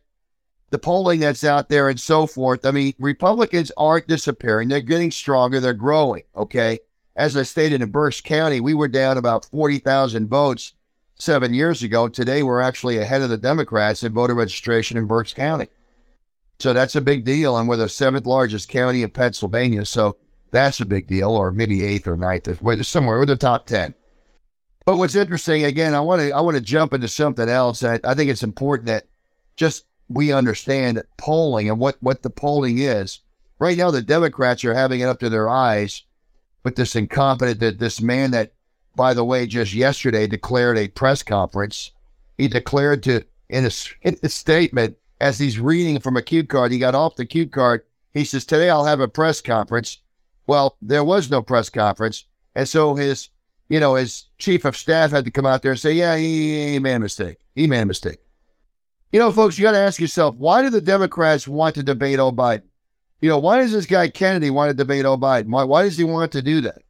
[0.70, 4.68] the polling that's out there and so forth, I mean, Republicans aren't disappearing.
[4.68, 5.60] They're getting stronger.
[5.60, 6.22] They're growing.
[6.34, 6.78] Okay.
[7.14, 10.72] As I stated in Berks County, we were down about 40,000 votes
[11.16, 12.08] seven years ago.
[12.08, 15.68] Today, we're actually ahead of the Democrats in voter registration in Berks County.
[16.58, 17.58] So that's a big deal.
[17.58, 19.84] And we're the seventh largest county in Pennsylvania.
[19.84, 20.16] So
[20.52, 22.48] that's a big deal, or maybe eighth or ninth.
[22.86, 23.18] Somewhere.
[23.18, 23.94] We're the top 10.
[24.84, 27.84] But what's interesting, again, I want to I want to jump into something else.
[27.84, 29.06] I, I think it's important that
[29.56, 33.20] just we understand polling and what what the polling is.
[33.58, 36.02] Right now, the Democrats are having it up to their eyes
[36.64, 38.54] with this incompetent that this man that,
[38.96, 41.92] by the way, just yesterday declared a press conference.
[42.36, 43.70] He declared to in a,
[44.02, 46.72] in a statement as he's reading from a cue card.
[46.72, 47.84] He got off the cue card.
[48.12, 49.98] He says, "Today I'll have a press conference."
[50.48, 52.24] Well, there was no press conference,
[52.56, 53.28] and so his
[53.68, 56.72] you know, his chief of staff had to come out there and say, yeah, he,
[56.72, 57.38] he made a mistake.
[57.54, 58.18] He made a mistake.
[59.12, 62.16] You know, folks, you got to ask yourself, why do the Democrats want to debate
[62.16, 62.62] Joe Biden?
[63.20, 65.48] You know, why does this guy Kennedy want to debate Joe Biden?
[65.48, 66.82] Why, why does he want to do that?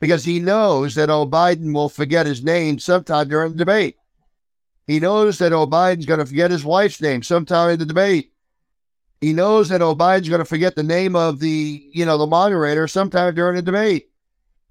[0.00, 3.96] Because he knows that Joe Biden will forget his name sometime during the debate.
[4.86, 8.32] He knows that Joe Biden's going to forget his wife's name sometime in the debate.
[9.20, 12.26] He knows that Joe Biden's going to forget the name of the, you know, the
[12.26, 14.10] moderator sometime during the debate.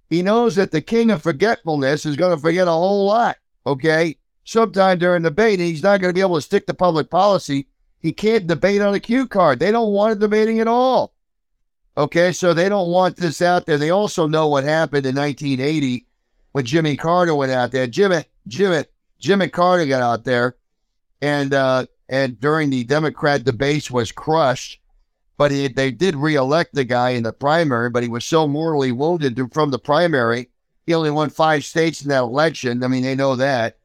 [0.10, 4.18] He knows that the king of forgetfulness is going to forget a whole lot, okay?
[4.44, 7.68] Sometime during the debate, he's not going to be able to stick to public policy.
[8.00, 9.60] He can't debate on a cue card.
[9.60, 11.14] They don't want debating at all.
[11.96, 13.78] Okay, so they don't want this out there.
[13.78, 16.06] They also know what happened in 1980
[16.52, 17.88] when Jimmy Carter went out there.
[17.88, 18.84] Jimmy, Jimmy,
[19.20, 20.56] Jimmy Carter got out there,
[21.22, 24.80] and uh, and during the Democrat debates was crushed
[25.38, 28.92] but he, they did reelect the guy in the primary, but he was so mortally
[28.92, 30.50] wounded from the primary.
[30.86, 32.84] He only won five states in that election.
[32.84, 33.78] I mean, they know that.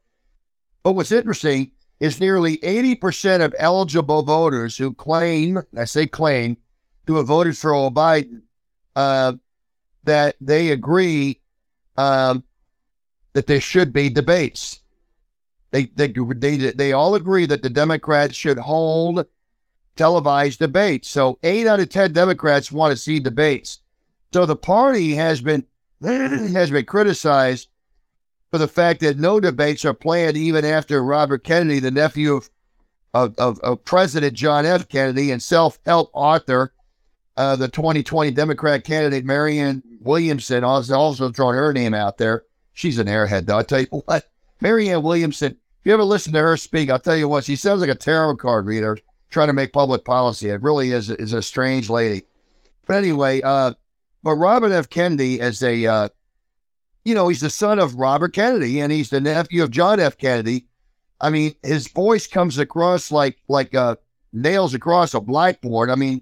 [0.83, 6.57] But what's interesting is nearly 80% of eligible voters who claim, I say claim,
[7.07, 8.41] to have voted for Biden,
[8.95, 9.33] uh,
[10.03, 11.41] that they agree
[11.97, 12.43] um,
[13.33, 14.79] that there should be debates.
[15.71, 19.25] They, they, they, they all agree that the Democrats should hold
[19.99, 21.09] televised debates.
[21.09, 23.81] So eight out of 10 Democrats want to see debates.
[24.31, 25.65] So the party has been,
[26.01, 27.67] has been criticized
[28.49, 32.49] for the fact that no debates are planned even after Robert Kennedy, the nephew of,
[33.13, 34.87] of, of, of President John F.
[34.87, 36.71] Kennedy and self help author,
[37.35, 42.45] uh, the 2020 Democrat candidate Marianne Williamson, also, also throwing her name out there.
[42.71, 43.57] She's an airhead, though.
[43.57, 44.29] I'll tell you what,
[44.61, 47.81] Marianne Williamson, if you ever listen to her speak, I'll tell you what, she sounds
[47.81, 48.97] like a tarot card reader
[49.29, 50.49] trying to make public policy.
[50.49, 52.23] It really is, is a strange lady.
[52.85, 53.73] But anyway, uh,
[54.23, 54.89] but Robert F.
[54.89, 56.09] Kennedy is a, uh,
[57.05, 60.17] you know, he's the son of Robert Kennedy and he's the nephew of John F.
[60.17, 60.65] Kennedy.
[61.21, 63.97] I mean, his voice comes across like like uh,
[64.31, 65.89] nails across a blackboard.
[65.89, 66.21] I mean,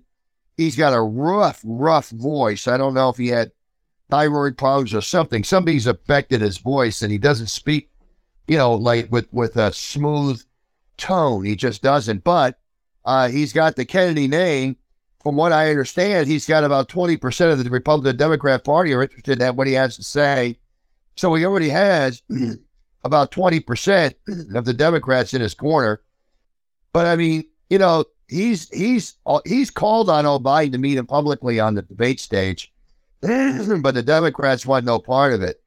[0.57, 2.67] he's got a rough, rough voice.
[2.67, 3.51] I don't know if he had
[4.09, 5.43] thyroid problems or something.
[5.43, 7.91] Something's affected his voice, and he doesn't speak,
[8.47, 10.41] you know, like with with a smooth
[10.97, 11.45] tone.
[11.45, 12.23] He just doesn't.
[12.23, 12.59] But
[13.07, 14.75] uh, he's got the Kennedy name.
[15.23, 19.01] From what I understand, he's got about twenty percent of the Republican Democrat Party are
[19.01, 20.57] interested in what he has to say.
[21.15, 22.21] So he already has
[23.03, 24.13] about 20%
[24.55, 26.01] of the Democrats in his corner.
[26.93, 29.15] But I mean, you know, he's he's
[29.45, 32.71] he's called on Joe Biden to meet him publicly on the debate stage,
[33.21, 35.61] but the Democrats want no part of it.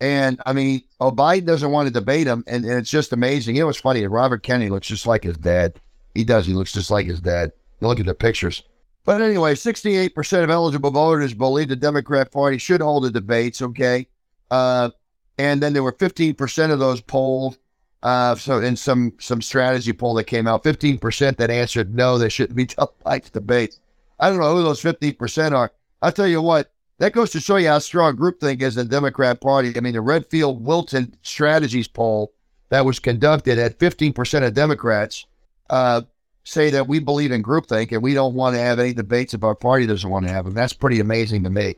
[0.00, 3.56] And I mean, oh, Biden doesn't want to debate him, and, and it's just amazing.
[3.56, 4.06] You know funny?
[4.06, 5.80] Robert Kennedy looks just like his dad.
[6.18, 6.46] He does.
[6.46, 7.52] He looks just like his dad.
[7.80, 8.64] You Look at the pictures.
[9.04, 13.62] But anyway, 68% of eligible voters believe the Democrat Party should hold the debates.
[13.62, 14.08] Okay.
[14.50, 14.90] Uh,
[15.38, 17.58] and then there were 15% of those polled.
[18.02, 22.28] Uh, so in some some strategy poll that came out, 15% that answered no, they
[22.28, 23.78] shouldn't be televised debates.
[24.18, 25.70] I don't know who those 15% are.
[26.02, 28.90] I'll tell you what, that goes to show you how strong groupthink is in the
[28.90, 29.72] Democrat Party.
[29.76, 32.32] I mean, the Redfield Wilton strategies poll
[32.70, 35.24] that was conducted at 15% of Democrats
[35.70, 36.02] uh,
[36.48, 39.44] say that we believe in groupthink and we don't want to have any debates if
[39.44, 40.54] our party doesn't want to have them.
[40.54, 41.76] That's pretty amazing to me.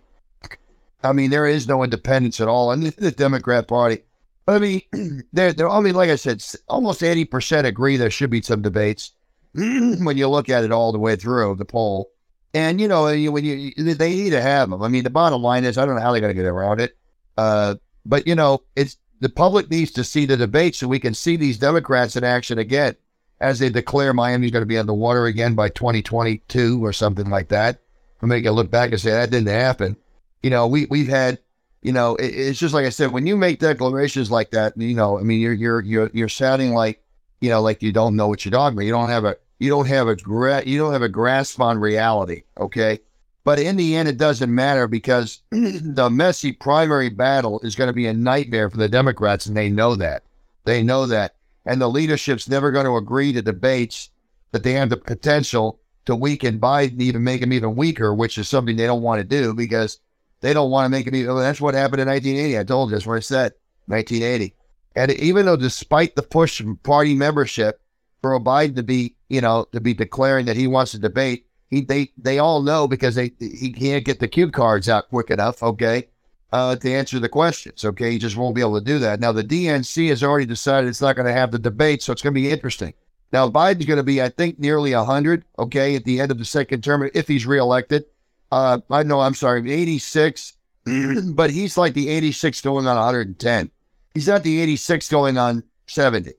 [1.03, 4.05] I mean, there is no independence at all in the Democrat Party.
[4.46, 4.83] I mean,
[5.33, 9.12] they're, they're, I mean, like I said, almost 80% agree there should be some debates
[9.55, 12.11] when you look at it all the way through the poll.
[12.53, 14.83] And, you know, when you, they need to have them.
[14.83, 16.81] I mean, the bottom line is, I don't know how they're going to get around
[16.81, 16.96] it.
[17.37, 21.14] Uh, but, you know, it's the public needs to see the debate so we can
[21.14, 22.96] see these Democrats in action again
[23.40, 27.31] as they declare Miami's going to be on the water again by 2022 or something
[27.31, 27.81] like that.
[28.20, 29.96] And make it look back and say that didn't happen
[30.42, 31.38] you know, we we've had,
[31.83, 34.94] you know, it, it's just like I said, when you make declarations like that, you
[34.94, 37.03] know, I mean, you're you're you're you're sounding like,
[37.40, 38.87] you know, like you don't know what you're talking about.
[38.87, 41.79] You don't have a you don't have a gra- you don't have a grasp on
[41.79, 42.42] reality.
[42.59, 43.00] Okay.
[43.42, 47.94] But in the end, it doesn't matter because the messy primary battle is going to
[47.94, 50.24] be a nightmare for the Democrats, and they know that.
[50.64, 51.37] They know that.
[51.66, 54.11] And the leadership's never going to agree to debates
[54.53, 58.49] that they have the potential to weaken Biden, even make him even weaker, which is
[58.49, 60.01] something they don't want to do because
[60.40, 61.14] they don't want to make it.
[61.14, 62.59] Even, that's what happened in 1980.
[62.59, 63.53] I told you that's what I said.
[63.87, 64.55] 1980.
[64.96, 67.81] And even though, despite the push from party membership
[68.23, 71.83] for Biden to be, you know, to be declaring that he wants to debate, he
[71.83, 75.62] they they all know because they he can't get the cue cards out quick enough.
[75.62, 76.09] Okay,
[76.53, 77.85] uh, to answer the questions.
[77.85, 79.21] Okay, he just won't be able to do that.
[79.21, 82.23] Now the DNC has already decided it's not going to have the debate, so it's
[82.23, 82.95] going to be interesting.
[83.33, 85.45] Now Biden's going to be, I think, nearly hundred.
[85.59, 88.05] Okay, at the end of the second term, if he's reelected
[88.53, 90.55] uh, I know, I'm sorry, 86,
[91.33, 93.71] but he's like the 86 going on 110.
[94.15, 96.33] He's not the 86 going on 70.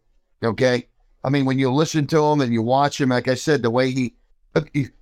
[0.43, 0.88] Okay.
[1.24, 3.69] I mean, when you listen to him and you watch him, like I said, the
[3.69, 4.15] way he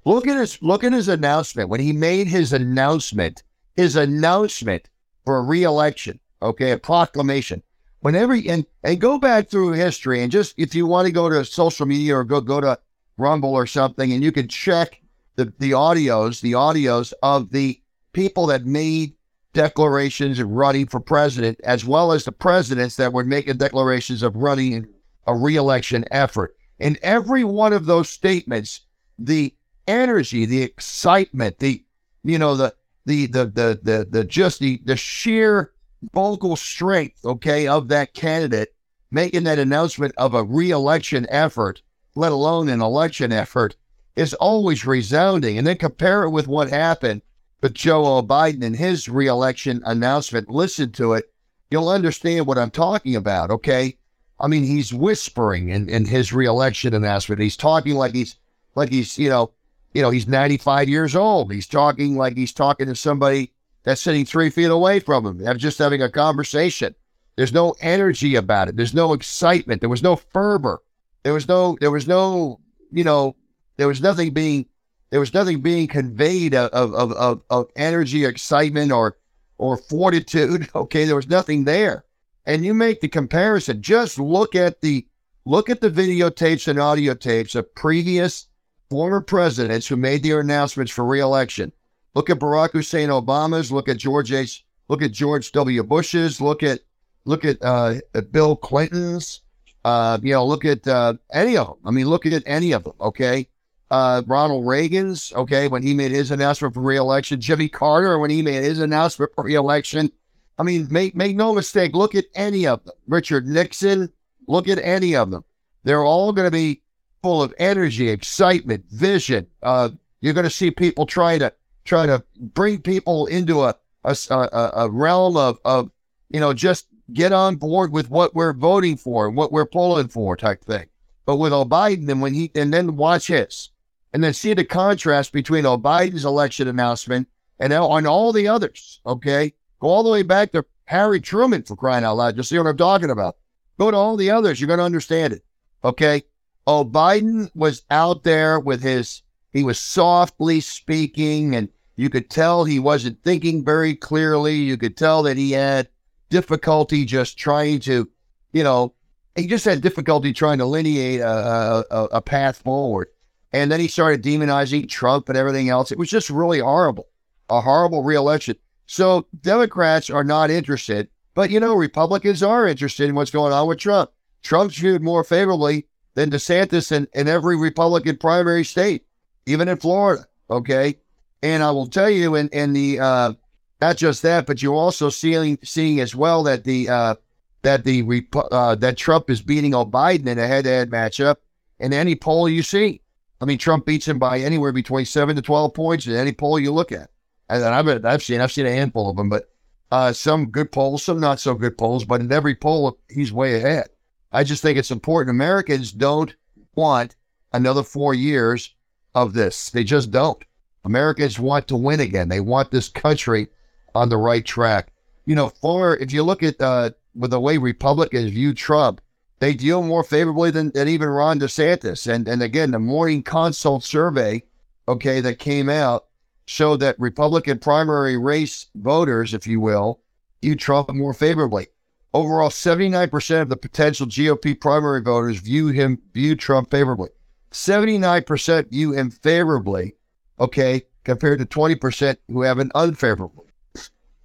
[0.05, 3.41] look at his look at his announcement when he made his announcement,
[3.75, 4.89] his announcement
[5.25, 6.19] for a reelection.
[6.41, 7.61] Okay, a proclamation.
[8.01, 11.43] Whenever and and go back through history and just if you want to go to
[11.43, 12.79] social media or go go to
[13.17, 15.01] Rumble or something, and you can check
[15.35, 17.79] the, the audios, the audios of the
[18.13, 19.13] people that made
[19.53, 24.35] declarations of running for president, as well as the presidents that were making declarations of
[24.35, 24.87] running
[25.27, 26.55] a reelection effort.
[26.79, 28.81] In every one of those statements,
[29.17, 29.53] the
[29.87, 31.83] energy, the excitement, the
[32.23, 32.73] you know, the
[33.05, 35.71] the the the the, the just the the sheer
[36.13, 38.73] vocal strength, okay, of that candidate
[39.11, 41.81] making that announcement of a reelection effort,
[42.15, 43.75] let alone an election effort,
[44.15, 45.57] is always resounding.
[45.57, 47.21] And then compare it with what happened
[47.61, 50.49] with Joe Biden and his reelection announcement.
[50.49, 51.31] Listen to it.
[51.71, 53.97] You'll understand what I'm talking about, okay?
[54.39, 57.41] I mean, he's whispering in, in his reelection announcement.
[57.41, 58.37] He's talking like he's
[58.75, 59.51] like he's, you know,
[59.93, 61.51] you know, he's 95 years old.
[61.51, 63.51] He's talking like he's talking to somebody,
[63.83, 65.37] that's sitting three feet away from him.
[65.37, 66.93] They're just having a conversation.
[67.35, 68.75] There's no energy about it.
[68.75, 69.81] There's no excitement.
[69.81, 70.81] There was no fervor.
[71.23, 72.59] There was no, there was no,
[72.91, 73.35] you know,
[73.77, 74.65] there was nothing being,
[75.09, 79.17] there was nothing being conveyed of, of, of, of energy, excitement, or,
[79.57, 80.69] or fortitude.
[80.75, 81.05] Okay.
[81.05, 82.03] There was nothing there.
[82.45, 83.81] And you make the comparison.
[83.81, 85.07] Just look at the,
[85.45, 88.48] look at the videotapes and audio tapes of previous
[88.89, 91.71] former presidents who made their announcements for reelection.
[92.15, 93.71] Look at Barack Hussein Obama's.
[93.71, 94.65] Look at George H.
[94.87, 95.83] Look at George W.
[95.83, 96.41] Bush's.
[96.41, 96.79] Look at
[97.25, 99.41] Look at, uh, at Bill Clinton's.
[99.85, 101.77] Uh, you know, look at uh, any of them.
[101.85, 102.93] I mean, look at any of them.
[102.99, 103.47] Okay,
[103.91, 105.31] uh, Ronald Reagan's.
[105.33, 109.31] Okay, when he made his announcement for reelection, Jimmy Carter when he made his announcement
[109.35, 110.11] for reelection.
[110.57, 111.93] I mean, make make no mistake.
[111.93, 112.95] Look at any of them.
[113.07, 114.11] Richard Nixon.
[114.47, 115.45] Look at any of them.
[115.83, 116.81] They're all going to be
[117.21, 119.47] full of energy, excitement, vision.
[119.63, 119.89] Uh,
[120.21, 121.53] you're going to see people try to
[121.85, 125.91] try to bring people into a a, a, realm of of
[126.29, 130.07] you know just get on board with what we're voting for and what we're pulling
[130.07, 130.85] for type thing.
[131.25, 133.69] But with Biden, and when he and then watch his,
[134.13, 137.27] and then see the contrast between Biden's election announcement
[137.59, 139.01] and on all the others.
[139.05, 142.35] Okay, go all the way back to Harry Truman for crying out loud.
[142.35, 143.37] Just see what I'm talking about.
[143.77, 144.59] Go to all the others.
[144.59, 145.43] You're going to understand it.
[145.83, 146.23] Okay.
[146.67, 149.21] Oh, Biden was out there with his.
[149.51, 154.55] He was softly speaking, and you could tell he wasn't thinking very clearly.
[154.55, 155.89] You could tell that he had
[156.29, 158.07] difficulty just trying to,
[158.53, 158.93] you know,
[159.35, 163.07] he just had difficulty trying to lineate a, a, a path forward.
[163.51, 165.91] And then he started demonizing Trump and everything else.
[165.91, 167.07] It was just really horrible,
[167.49, 168.55] a horrible reelection.
[168.85, 173.67] So Democrats are not interested, but you know, Republicans are interested in what's going on
[173.67, 174.11] with Trump.
[174.43, 175.87] Trump's viewed more favorably
[176.19, 179.05] than DeSantis in, in every Republican primary state,
[179.45, 180.25] even in Florida.
[180.49, 180.97] Okay.
[181.41, 183.33] And I will tell you, in, in the uh,
[183.79, 187.15] not just that, but you're also seeing seeing as well that the uh,
[187.61, 188.03] that the
[188.33, 191.37] uh, that Trump is beating Biden in a head-to-head matchup
[191.79, 192.99] in any poll you see.
[193.39, 196.59] I mean, Trump beats him by anywhere between seven to twelve points in any poll
[196.59, 197.09] you look at.
[197.47, 199.49] And I've I've seen I've seen a handful of them, but
[199.89, 202.03] uh, some good polls, some not so good polls.
[202.03, 203.87] But in every poll, he's way ahead.
[204.31, 205.35] I just think it's important.
[205.35, 206.35] Americans don't
[206.75, 207.15] want
[207.53, 208.73] another four years
[209.15, 209.69] of this.
[209.69, 210.43] They just don't.
[210.85, 212.29] Americans want to win again.
[212.29, 213.47] They want this country
[213.95, 214.91] on the right track.
[215.25, 219.01] You know, for if you look at uh, with the way Republicans view Trump,
[219.39, 222.11] they deal more favorably than, than even Ron DeSantis.
[222.11, 224.43] And and again, the morning consult survey,
[224.87, 226.05] okay, that came out
[226.45, 229.99] showed that Republican primary race voters, if you will,
[230.41, 231.67] view Trump more favorably.
[232.13, 237.09] Overall, 79% of the potential GOP primary voters view him view Trump favorably.
[237.51, 239.95] 79% view him favorably,
[240.39, 243.45] okay, compared to 20% who have an unfavorable.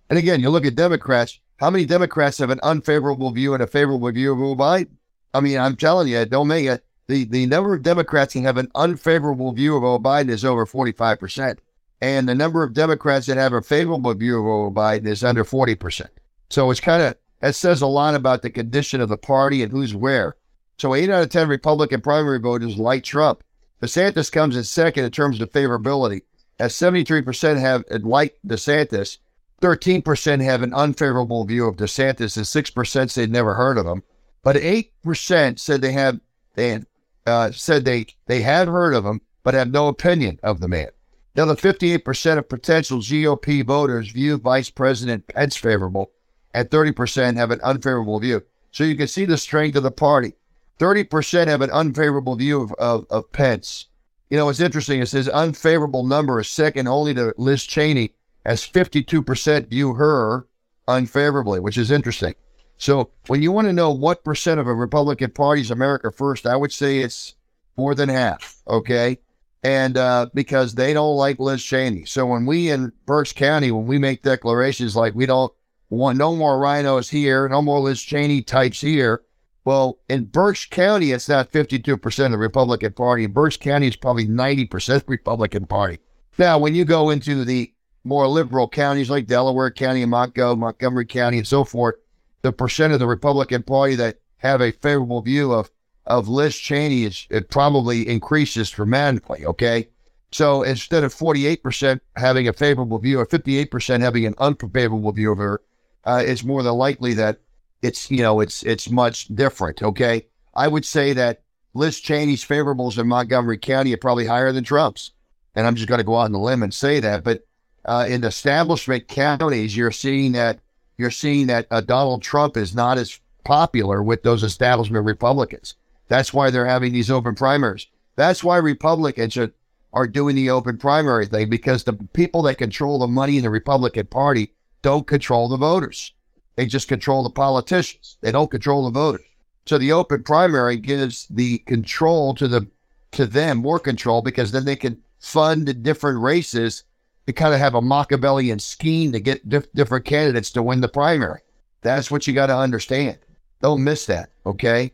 [0.09, 3.67] And again, you look at Democrats, how many Democrats have an unfavorable view and a
[3.67, 4.91] favorable view of Joe Biden?
[5.33, 6.85] I mean, I'm telling you, don't make it.
[7.07, 10.67] The, the number of Democrats who have an unfavorable view of Joe Biden is over
[10.67, 11.59] 45%.
[12.01, 15.45] And the number of Democrats that have a favorable view of Joe Biden is under
[15.45, 16.09] 40%.
[16.51, 19.71] So it's kind of, that says a lot about the condition of the party and
[19.71, 20.35] who's where.
[20.79, 23.45] So eight out of 10 Republican primary voters like Trump.
[23.83, 26.23] DeSantis comes in second in terms of favorability,
[26.59, 29.19] as 73% have like DeSantis
[29.61, 34.03] 13% have an unfavorable view of DeSantis, and 6% said never heard of him.
[34.43, 36.21] But 8% said they have
[36.55, 36.81] they
[37.27, 40.89] uh, said they they had heard of him, but have no opinion of the man.
[41.37, 46.11] Now, the 58% of potential GOP voters view Vice President Pence favorable,
[46.55, 48.43] and 30% have an unfavorable view.
[48.71, 50.35] So you can see the strength of the party.
[50.79, 53.87] 30% have an unfavorable view of, of, of Pence.
[54.31, 58.63] You know, what's interesting is his unfavorable number is second only to Liz Cheney as
[58.63, 60.47] 52% view her
[60.89, 62.35] unfavorably, which is interesting.
[62.77, 66.57] So when you want to know what percent of a Republican Party's America First, I
[66.57, 67.35] would say it's
[67.77, 68.61] more than half.
[68.67, 69.19] Okay.
[69.63, 72.05] And uh, because they don't like Liz Cheney.
[72.05, 75.53] So when we in Berks County, when we make declarations like we don't
[75.95, 79.23] want no more rhinos here, no more Liz Cheney types here.
[79.65, 83.27] Well, in Berks County, it's not 52% of the Republican Party.
[83.27, 86.01] Berks County, it's probably 90% Republican Party.
[86.39, 87.73] Now, when you go into the
[88.05, 91.95] more liberal counties like Delaware County and Montgomery, County and so forth,
[92.43, 95.71] the percent of the Republican Party that have a favorable view of
[96.07, 99.47] of Liz Cheney is it probably increases dramatically.
[99.47, 99.89] Okay,
[100.31, 104.27] so instead of forty eight percent having a favorable view or fifty eight percent having
[104.27, 105.63] an unfavorable view of her,
[106.05, 107.39] uh, it's more than likely that
[107.83, 109.83] it's you know it's it's much different.
[109.83, 111.43] Okay, I would say that
[111.75, 115.13] Liz Cheney's favorables in Montgomery County are probably higher than Trump's,
[115.55, 117.45] and I'm just going to go out on the limb and say that, but
[117.85, 120.61] uh, in establishment counties, you're seeing that
[120.97, 125.75] you're seeing that uh, Donald Trump is not as popular with those establishment Republicans.
[126.09, 127.87] That's why they're having these open primaries.
[128.17, 129.53] That's why Republicans are,
[129.93, 133.51] are doing the open primary thing because the people that control the money in the
[133.51, 134.53] Republican Party
[134.85, 136.13] don't control the voters.
[136.57, 138.19] They just control the politicians.
[138.21, 139.25] They don't control the voters.
[139.65, 142.69] So the open primary gives the control to the
[143.13, 146.85] to them more control because then they can fund different races
[147.27, 150.89] to kind of have a Machiavellian scheme to get dif- different candidates to win the
[150.89, 151.41] primary.
[151.81, 153.17] That's what you got to understand.
[153.63, 154.93] Don't miss that, okay?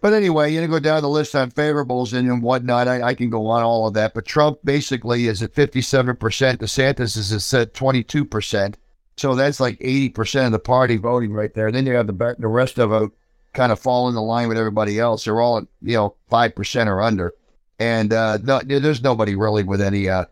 [0.00, 2.88] But anyway, you know, go down the list on favorables and whatnot.
[2.88, 4.14] I, I, can go on all of that.
[4.14, 6.16] But Trump basically is at 57%.
[6.16, 8.74] DeSantis is at 22%.
[9.16, 11.72] So that's like 80% of the party voting right there.
[11.72, 13.12] Then you have the, the rest of them
[13.54, 15.24] kind of fall in the line with everybody else.
[15.24, 17.32] They're all, you know, 5% or under.
[17.78, 20.24] And uh, no, there's nobody really with any uh,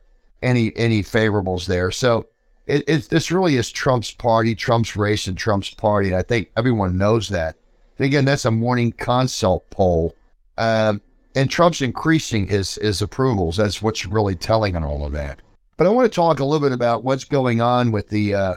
[0.43, 1.91] any any favorables there.
[1.91, 2.26] So
[2.66, 6.09] it, it, this really is Trump's party, Trump's race, and Trump's party.
[6.09, 7.57] And I think everyone knows that.
[7.99, 10.14] And again, that's a morning consult poll.
[10.57, 11.03] Um,
[11.35, 13.57] and Trump's increasing his his approvals.
[13.57, 15.41] That's what's really telling on all of that.
[15.76, 18.55] But I want to talk a little bit about what's going on with the uh,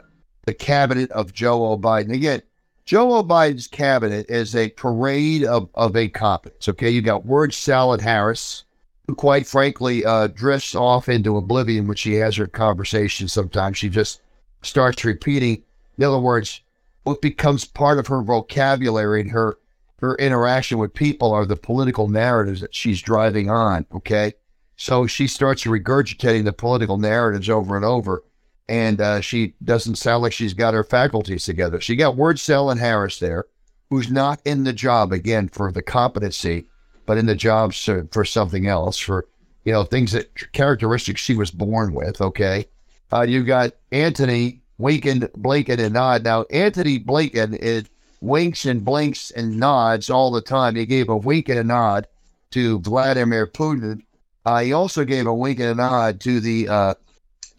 [0.48, 2.14] the cabinet of Joe Biden.
[2.14, 2.40] Again,
[2.86, 6.70] Joe Biden's cabinet is a parade of, of incompetence.
[6.70, 8.64] Okay, you got word salad Harris,
[9.06, 13.28] who quite frankly uh, drifts off into oblivion when she has her conversation.
[13.28, 14.22] Sometimes she just
[14.62, 15.62] starts repeating.
[15.98, 16.62] In other words,
[17.02, 19.58] what becomes part of her vocabulary and her
[19.98, 23.84] her interaction with people are the political narratives that she's driving on.
[23.92, 24.32] Okay.
[24.76, 28.22] So she starts regurgitating the political narratives over and over.
[28.68, 31.80] And uh, she doesn't sound like she's got her faculties together.
[31.80, 33.46] She got Word Cell and Harris there,
[33.88, 36.66] who's not in the job again for the competency,
[37.06, 39.26] but in the job for something else, for
[39.64, 42.20] you know things that characteristics she was born with.
[42.20, 42.66] Okay,
[43.12, 46.24] uh, you got Anthony winking, blinking, and nod.
[46.24, 47.84] Now, Anthony Blinken is
[48.20, 50.76] winks and blinks and nods all the time.
[50.76, 52.06] He gave a wink and a nod
[52.52, 54.02] to Vladimir Putin.
[54.44, 56.94] Uh, he also gave a wink and a nod to the uh,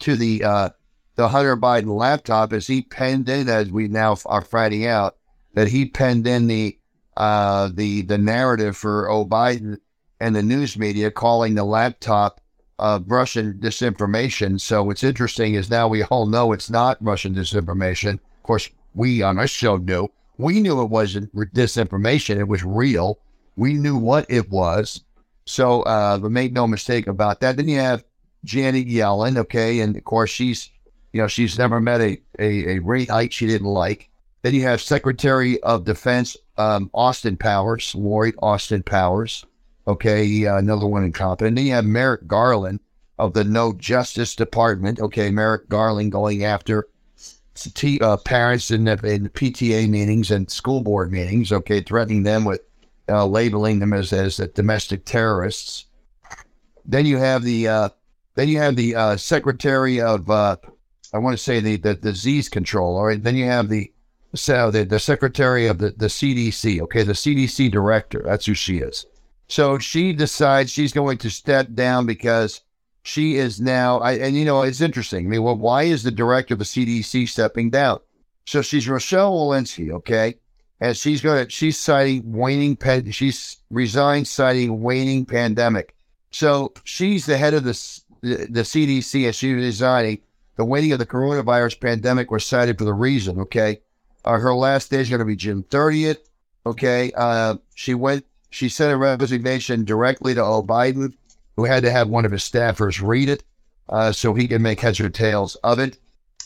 [0.00, 0.68] to the uh,
[1.20, 5.18] the Hunter Biden laptop is he penned in, as we now are finding out,
[5.52, 6.78] that he penned in the
[7.18, 9.76] uh, the the narrative for O Biden
[10.18, 12.40] and the news media calling the laptop
[12.78, 14.58] of Russian disinformation.
[14.58, 18.14] So what's interesting is now we all know it's not Russian disinformation.
[18.14, 20.08] Of course, we on our show knew.
[20.38, 22.38] We knew it wasn't disinformation.
[22.38, 23.18] It was real.
[23.56, 25.04] We knew what it was.
[25.44, 27.58] So uh, but make no mistake about that.
[27.58, 28.04] Then you have
[28.42, 30.70] Janet Yellen, okay, and of course she's,
[31.12, 34.08] you know, she's never met a, a, a rate she didn't like.
[34.42, 39.44] Then you have Secretary of Defense um, Austin Powers, Lloyd Austin Powers.
[39.86, 41.56] Okay, uh, another one incompetent.
[41.56, 42.80] Then you have Merrick Garland
[43.18, 45.00] of the No Justice Department.
[45.00, 46.88] Okay, Merrick Garland going after
[47.54, 51.50] t- uh, parents in the, in PTA meetings and school board meetings.
[51.52, 52.60] Okay, threatening them with
[53.08, 55.86] uh, labeling them as as domestic terrorists.
[56.84, 57.88] Then you have the uh,
[58.36, 60.56] then you have the uh, Secretary of uh,
[61.12, 62.96] I want to say the, the disease control.
[62.96, 63.22] All right.
[63.22, 63.92] Then you have the
[64.34, 66.80] so the, the Secretary of the, the CDC.
[66.82, 68.22] Okay, the CDC director.
[68.24, 69.06] That's who she is.
[69.48, 72.60] So she decides she's going to step down because
[73.02, 75.26] she is now, I, and you know, it's interesting.
[75.26, 77.98] I mean, well, why is the director of the CDC stepping down?
[78.46, 80.36] So she's Rochelle Walensky, okay?
[80.80, 82.78] And she's going to, she's citing waning,
[83.10, 85.96] she's resigned citing waning pandemic.
[86.30, 90.20] So she's the head of the, the, the CDC and she's resigning.
[90.56, 93.80] The waning of the coronavirus pandemic was cited for the reason, okay?
[94.24, 96.18] Uh, her last day is going to be June 30th,
[96.66, 97.12] okay?
[97.16, 100.62] Uh, she went she sent a resignation directly to O.
[100.62, 101.14] Biden,
[101.56, 103.44] who had to have one of his staffers read it
[103.88, 105.98] uh, so he can make heads or tails of it.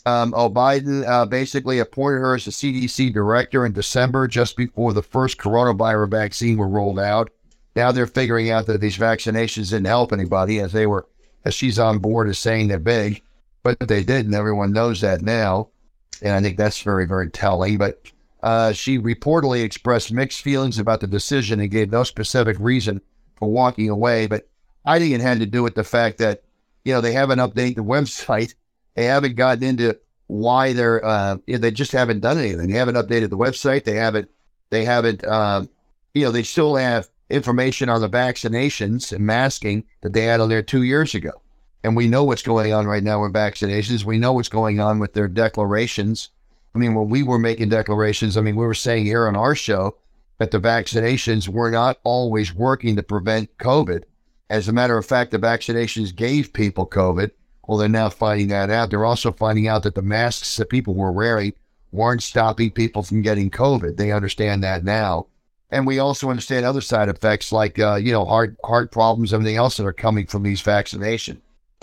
[0.05, 0.49] Um, O.
[0.49, 5.39] Biden uh, basically appointed her as the CDC director in December, just before the first
[5.39, 7.31] coronavirus vaccine were rolled out.
[7.75, 11.07] Now they're figuring out that these vaccinations didn't help anybody, as they were,
[11.43, 13.23] as she's on board as saying they're big,
[13.65, 14.35] but they didn't.
[14.35, 15.69] Everyone knows that now,
[16.21, 17.79] and I think that's very, very telling.
[17.79, 17.99] But
[18.43, 23.01] uh, she reportedly expressed mixed feelings about the decision and gave no specific reason
[23.37, 24.27] for walking away.
[24.27, 24.47] But
[24.85, 26.43] I think it had to do with the fact that,
[26.83, 28.53] you know, they haven't updated the website.
[28.93, 29.97] They haven't gotten into
[30.27, 32.69] why they're, uh, they just haven't done anything.
[32.69, 33.83] They haven't updated the website.
[33.83, 34.29] They haven't,
[34.69, 35.69] they haven't, um,
[36.13, 40.49] you know, they still have information on the vaccinations and masking that they had on
[40.49, 41.31] there two years ago.
[41.85, 44.03] And we know what's going on right now with vaccinations.
[44.03, 46.31] We know what's going on with their declarations
[46.75, 49.55] I mean, when we were making declarations, I mean, we were saying here on our
[49.55, 49.95] show
[50.39, 54.03] that the vaccinations were not always working to prevent COVID.
[54.49, 57.31] As a matter of fact, the vaccinations gave people COVID.
[57.65, 58.89] Well, they're now finding that out.
[58.89, 61.53] They're also finding out that the masks that people were wearing
[61.93, 63.95] weren't stopping people from getting COVID.
[63.95, 65.27] They understand that now.
[65.71, 69.55] And we also understand other side effects like, uh, you know, heart, heart problems, everything
[69.55, 71.39] else that are coming from these vaccinations.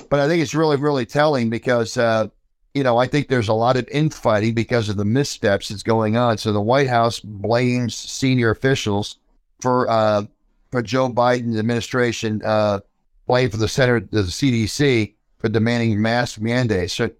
[0.09, 2.29] But I think it's really, really telling because, uh,
[2.75, 6.17] you know, I think there's a lot of infighting because of the missteps that's going
[6.17, 6.39] on.
[6.39, 9.19] So the White House blames senior officials
[9.61, 10.25] for uh,
[10.71, 12.81] for Joe Biden's administration, uh,
[13.27, 16.95] blame for the center, the CDC for demanding mask mandates.
[16.95, 17.11] So,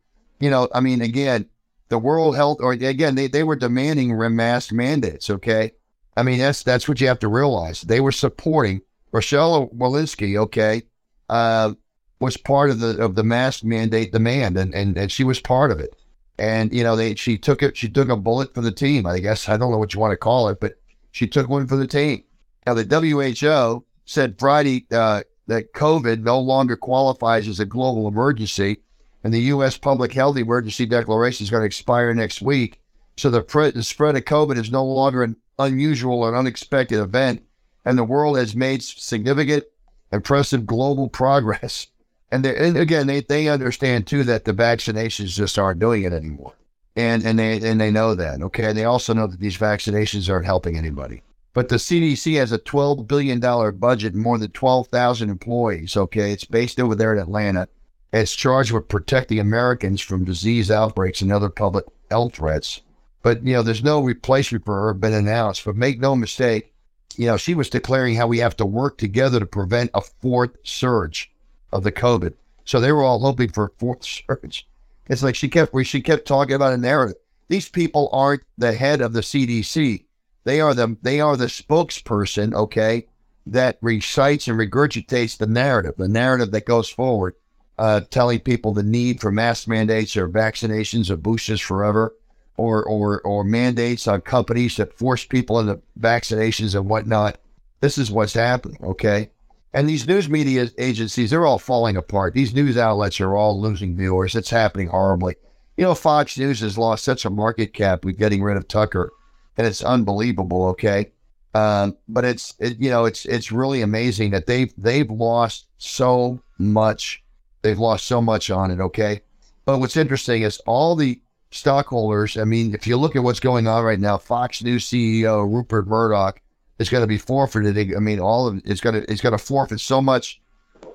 [0.41, 1.47] you know, I mean, again,
[1.89, 5.28] the World Health, or again, they, they were demanding mask mandates.
[5.28, 5.72] Okay,
[6.16, 7.83] I mean that's that's what you have to realize.
[7.83, 8.80] They were supporting
[9.12, 10.39] Rochelle Walensky.
[10.39, 10.85] Okay,
[11.28, 11.74] uh,
[12.22, 15.70] was part of the of the mask mandate demand, and, and and she was part
[15.70, 15.94] of it.
[16.38, 17.76] And you know, they she took it.
[17.76, 19.04] She took a bullet for the team.
[19.04, 21.66] I guess I don't know what you want to call it, but she took one
[21.66, 22.24] for the team.
[22.66, 28.78] Now the WHO said Friday uh, that COVID no longer qualifies as a global emergency,
[29.24, 29.76] and the U.S.
[29.76, 32.80] Public Health Emergency Declaration is going to expire next week.
[33.16, 37.42] So the, pre- the spread of COVID is no longer an unusual or unexpected event,
[37.84, 39.64] and the world has made significant,
[40.12, 41.88] impressive global progress.
[42.33, 46.55] And, and again, they, they understand too that the vaccinations just aren't doing it anymore,
[46.97, 48.41] and and they and they know that.
[48.41, 51.22] Okay, and they also know that these vaccinations aren't helping anybody.
[51.55, 53.39] But the CDC has a $12 billion
[53.78, 55.97] budget more than 12,000 employees.
[55.97, 56.33] Okay.
[56.33, 57.68] It's based over there in Atlanta.
[58.12, 62.80] It's charged with protecting Americans from disease outbreaks and other public health threats.
[63.22, 65.64] But, you know, there's no replacement for her been announced.
[65.64, 66.72] But make no mistake,
[67.16, 70.57] you know, she was declaring how we have to work together to prevent a fourth
[70.62, 71.32] surge
[71.72, 72.34] of the COVID.
[72.64, 74.66] So they were all hoping for a fourth surge.
[75.08, 77.16] It's like she kept she kept talking about a narrative.
[77.48, 80.04] These people aren't the head of the CDC.
[80.44, 83.06] They are the they are the spokesperson, okay,
[83.46, 87.34] that recites and regurgitates the narrative, the narrative that goes forward,
[87.78, 92.14] uh, telling people the need for mask mandates or vaccinations or boosters forever,
[92.56, 97.38] or or or mandates on companies that force people into vaccinations and whatnot.
[97.80, 99.30] This is what's happening, okay?
[99.74, 102.34] And these news media agencies, they're all falling apart.
[102.34, 104.34] These news outlets are all losing viewers.
[104.34, 105.36] It's happening horribly.
[105.76, 109.10] You know, Fox News has lost such a market cap with getting rid of Tucker
[109.56, 110.66] and it's unbelievable.
[110.68, 111.12] Okay,
[111.54, 116.40] um, but it's it, you know it's it's really amazing that they've they've lost so
[116.58, 117.22] much.
[117.62, 118.80] They've lost so much on it.
[118.80, 119.20] Okay,
[119.64, 121.20] but what's interesting is all the
[121.50, 122.36] stockholders.
[122.36, 125.86] I mean, if you look at what's going on right now, Fox News CEO Rupert
[125.86, 126.40] Murdoch
[126.83, 127.95] is going to be forfeited.
[127.97, 130.41] I mean, all of it's going to it's going to forfeit so much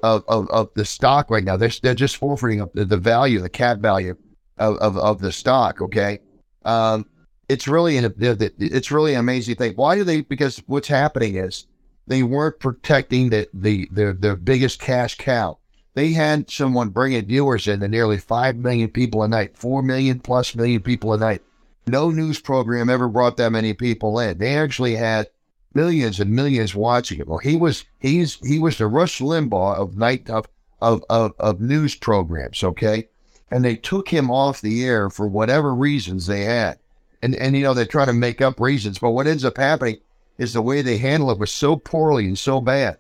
[0.04, 1.58] of, of, of the stock right now.
[1.58, 4.16] They're, they're just forfeiting the, the value, the cap value
[4.58, 5.82] of, of, of the stock.
[5.82, 6.20] Okay.
[6.66, 7.06] Um,
[7.50, 9.74] it's really an it's really an amazing thing.
[9.76, 10.22] Why do they?
[10.22, 11.66] Because what's happening is
[12.06, 15.58] they weren't protecting the the the, the biggest cash cow.
[15.94, 20.20] They had someone bringing viewers in to nearly five million people a night, four million
[20.20, 21.42] plus million people a night.
[21.88, 24.38] No news program ever brought that many people in.
[24.38, 25.30] They actually had
[25.74, 27.28] millions and millions watching it.
[27.28, 30.48] Well, he was he's he was the Rush Limbaugh of night of
[30.82, 32.64] of of, of news programs.
[32.64, 33.08] Okay,
[33.52, 36.80] and they took him off the air for whatever reasons they had
[37.22, 39.98] and and you know they try to make up reasons, but what ends up happening
[40.38, 42.98] is the way they handle it was so poorly and so bad,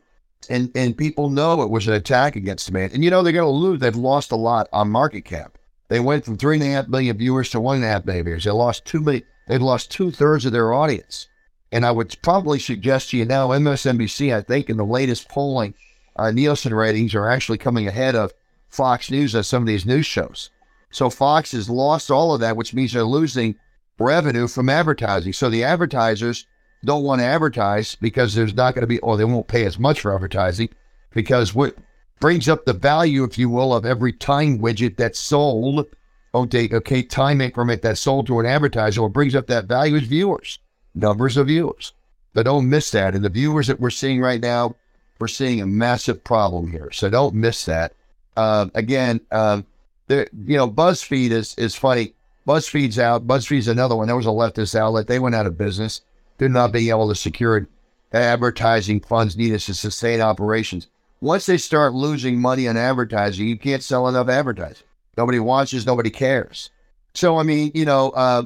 [0.49, 3.33] and and people know it was an attack against the man, and you know they're
[3.33, 3.79] going to lose.
[3.79, 5.57] They've lost a lot on market cap.
[5.89, 8.25] They went from three and a half million viewers to one and a half million
[8.25, 8.43] viewers.
[8.43, 9.23] They lost two million.
[9.47, 11.27] They've lost two thirds of their audience,
[11.71, 15.73] and I would probably suggest to you now, MSNBC, I think in the latest polling,
[16.15, 18.33] uh, Nielsen ratings are actually coming ahead of
[18.69, 20.49] Fox News on some of these news shows.
[20.89, 23.55] So Fox has lost all of that, which means they're losing
[23.99, 25.33] revenue from advertising.
[25.33, 26.45] So the advertisers
[26.85, 29.79] don't want to advertise because there's not going to be, or they won't pay as
[29.79, 30.69] much for advertising
[31.11, 31.75] because what
[32.19, 35.85] brings up the value, if you will, of every time widget that's sold,
[36.33, 40.03] okay, okay, time increment that's sold to an advertiser, what brings up that value is
[40.03, 40.59] viewers,
[40.99, 41.93] numbers of viewers.
[42.33, 43.15] But don't miss that.
[43.15, 44.75] And the viewers that we're seeing right now,
[45.19, 46.91] we're seeing a massive problem here.
[46.91, 47.93] So don't miss that.
[48.35, 49.61] Uh, again, uh,
[50.09, 50.27] you
[50.57, 52.13] know, BuzzFeed is is funny.
[52.47, 53.27] BuzzFeed's out.
[53.27, 54.07] BuzzFeed's another one.
[54.07, 55.07] That was a leftist outlet.
[55.07, 56.01] They went out of business,
[56.37, 57.67] did not being able to secure
[58.13, 60.87] advertising funds needed to sustain operations.
[61.19, 64.85] Once they start losing money on advertising, you can't sell enough advertising.
[65.17, 66.69] Nobody watches, nobody cares.
[67.15, 68.43] So, I mean, you know, uh,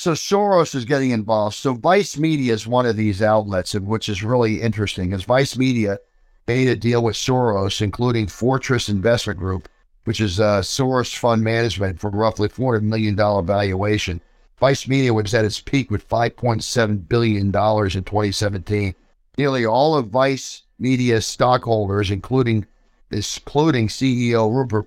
[0.00, 1.56] so Soros is getting involved.
[1.56, 5.98] So Vice Media is one of these outlets, which is really interesting, because Vice Media
[6.48, 9.68] made a deal with Soros, including Fortress Investment Group,
[10.04, 14.22] which is uh, Soros Fund Management for roughly $400 million valuation.
[14.58, 18.94] Vice Media was at its peak with $5.7 billion in 2017.
[19.36, 22.66] Nearly all of Vice Media's stockholders, including
[23.10, 24.86] including CEO Rupert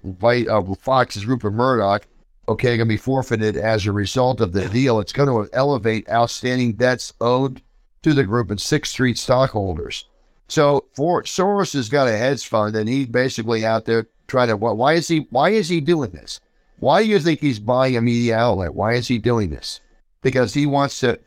[0.49, 2.07] uh, Fox's Rupert Murdoch,
[2.47, 4.99] okay, going to be forfeited as a result of the deal.
[4.99, 7.61] It's going to elevate outstanding debts owed
[8.01, 10.05] to the group and Sixth Street stockholders.
[10.47, 14.57] So for Soros has got a hedge fund, and he's basically out there trying to.
[14.57, 15.27] Why is he?
[15.29, 16.39] Why is he doing this?
[16.79, 18.75] Why do you think he's buying a media outlet?
[18.75, 19.79] Why is he doing this?
[20.21, 21.17] Because he wants to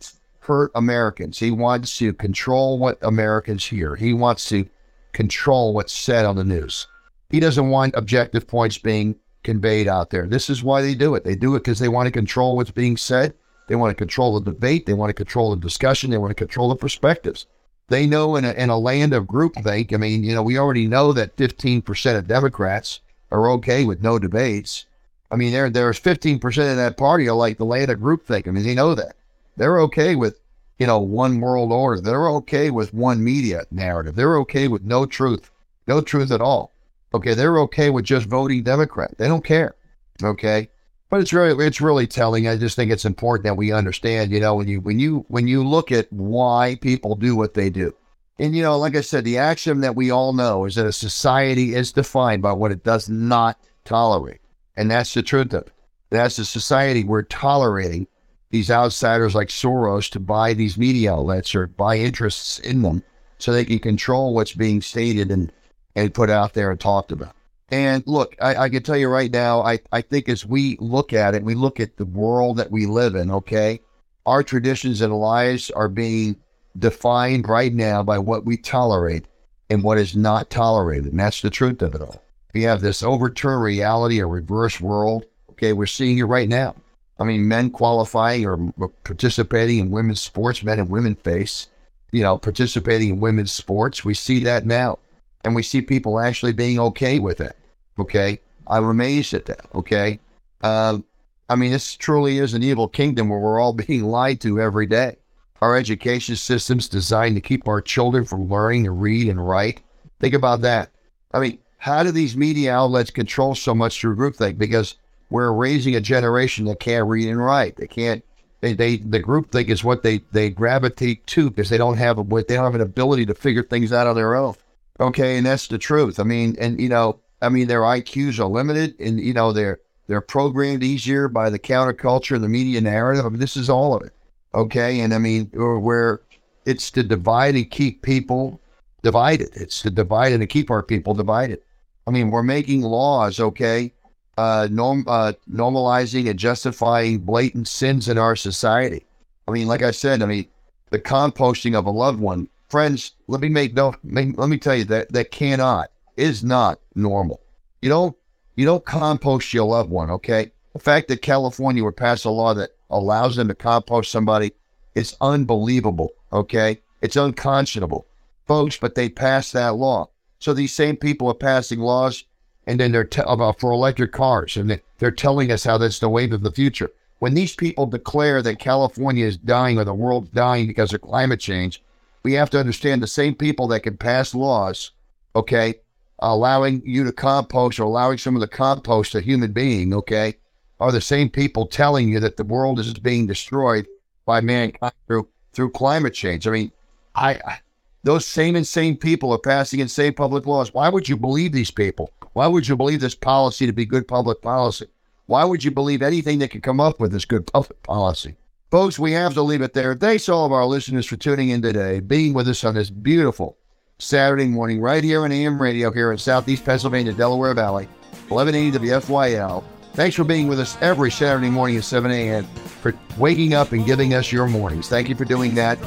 [0.40, 1.38] hurt Americans.
[1.38, 3.96] He wants to control what Americans hear.
[3.96, 4.68] He wants to
[5.12, 6.86] control what's said on the news.
[7.30, 9.16] He doesn't want objective points being
[9.46, 10.26] conveyed out there.
[10.26, 11.24] This is why they do it.
[11.24, 13.32] They do it because they want to control what's being said.
[13.68, 14.84] They want to control the debate.
[14.84, 16.10] They want to control the discussion.
[16.10, 17.46] They want to control the perspectives.
[17.88, 20.88] They know in a, in a land of groupthink, I mean, you know, we already
[20.88, 24.86] know that 15% of Democrats are okay with no debates.
[25.30, 28.48] I mean, there there's 15% of that party are like the land of groupthink.
[28.48, 29.16] I mean, they know that.
[29.56, 30.40] They're okay with,
[30.78, 32.00] you know, one world order.
[32.00, 34.16] They're okay with one media narrative.
[34.16, 35.50] They're okay with no truth,
[35.86, 36.72] no truth at all.
[37.16, 39.16] Okay, they're okay with just voting Democrat.
[39.18, 39.74] They don't care.
[40.22, 40.68] Okay,
[41.10, 42.48] but it's really it's really telling.
[42.48, 44.32] I just think it's important that we understand.
[44.32, 47.70] You know, when you when you when you look at why people do what they
[47.70, 47.94] do,
[48.38, 50.92] and you know, like I said, the axiom that we all know is that a
[50.92, 54.40] society is defined by what it does not tolerate,
[54.76, 55.72] and that's the truth of it.
[56.10, 58.06] That's the society we're tolerating
[58.50, 63.02] these outsiders like Soros to buy these media outlets or buy interests in them
[63.38, 65.52] so they can control what's being stated and
[65.96, 67.34] and put out there and talked about.
[67.70, 71.12] And look, I, I, can tell you right now, I, I think as we look
[71.12, 73.80] at it, we look at the world that we live in, okay?
[74.24, 76.36] Our traditions and lives are being
[76.78, 79.24] defined right now by what we tolerate
[79.68, 81.06] and what is not tolerated.
[81.06, 82.22] And that's the truth of it all.
[82.54, 85.24] We have this overturned reality, a reverse world.
[85.50, 86.76] Okay, we're seeing it right now.
[87.18, 88.72] I mean, men qualifying or
[89.02, 91.68] participating in women's sports, men and women face,
[92.12, 94.04] you know, participating in women's sports.
[94.04, 94.98] We see that now
[95.46, 97.56] and we see people actually being okay with it.
[98.00, 98.40] Okay.
[98.66, 99.64] I'm amazed at that.
[99.76, 100.18] Okay.
[100.62, 101.04] Um,
[101.48, 104.86] I mean, this truly is an evil kingdom where we're all being lied to every
[104.86, 105.16] day.
[105.62, 109.82] Our education system's designed to keep our children from learning to read and write.
[110.18, 110.90] Think about that.
[111.32, 114.58] I mean, how do these media outlets control so much through groupthink?
[114.58, 114.96] Because
[115.30, 117.76] we're raising a generation that can't read and write.
[117.76, 118.24] They can't.
[118.62, 122.24] They, they the groupthink is what they they gravitate to because they don't have a
[122.24, 124.56] they don't have an ability to figure things out on their own.
[125.00, 126.18] Okay, and that's the truth.
[126.18, 129.80] I mean, and you know, I mean, their IQs are limited, and you know, they're
[130.06, 133.26] they're programmed easier by the counterculture and the media narrative.
[133.26, 134.12] I mean, this is all of it.
[134.54, 136.20] Okay, and I mean, where
[136.64, 138.60] it's to divide and keep people
[139.02, 139.50] divided.
[139.54, 141.60] It's to divide and to keep our people divided.
[142.06, 143.92] I mean, we're making laws, okay,
[144.38, 149.04] uh, norm, uh, normalizing and justifying blatant sins in our society.
[149.48, 150.46] I mean, like I said, I mean,
[150.90, 154.84] the composting of a loved one friends, let me make no, let me tell you
[154.84, 157.40] that that cannot is not normal.
[157.82, 158.16] You don't
[158.56, 160.10] you don't compost your loved one.
[160.10, 164.52] Okay, the fact that California would pass a law that allows them to compost somebody
[164.94, 166.10] is unbelievable.
[166.32, 168.06] Okay, it's unconscionable,
[168.46, 168.76] folks.
[168.76, 170.08] But they passed that law.
[170.38, 172.24] So these same people are passing laws,
[172.66, 176.08] and then they're te- about for electric cars, and they're telling us how that's the
[176.08, 176.90] wave of the future.
[177.18, 181.40] When these people declare that California is dying or the world's dying because of climate
[181.40, 181.82] change,
[182.26, 184.90] we have to understand the same people that can pass laws,
[185.36, 185.74] okay,
[186.18, 190.34] allowing you to compost or allowing someone to compost a human being, okay,
[190.80, 193.86] are the same people telling you that the world is being destroyed
[194.24, 196.48] by mankind through through climate change.
[196.48, 196.72] I mean,
[197.14, 197.60] I, I
[198.02, 200.74] those same insane people are passing insane public laws.
[200.74, 202.10] Why would you believe these people?
[202.32, 204.88] Why would you believe this policy to be good public policy?
[205.26, 208.34] Why would you believe anything that could come up with this good public policy?
[208.70, 209.94] Folks, we have to leave it there.
[209.94, 213.56] Thanks all of our listeners for tuning in today, being with us on this beautiful
[214.00, 217.86] Saturday morning right here on AM radio here in Southeast Pennsylvania, Delaware Valley,
[218.28, 219.62] 1180 WFYL.
[219.92, 222.44] Thanks for being with us every Saturday morning at 7 a.m.
[222.82, 224.88] for waking up and giving us your mornings.
[224.88, 225.78] Thank you for doing that.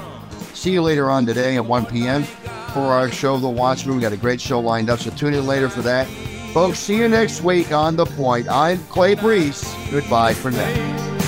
[0.54, 2.24] See you later on today at 1 p.m.
[2.24, 3.98] for our show, The Watchman.
[3.98, 6.08] We got a great show lined up, so tune in later for that.
[6.54, 8.48] Folks, see you next week on The Point.
[8.48, 9.92] I'm Clay Brees.
[9.92, 11.19] Goodbye for now.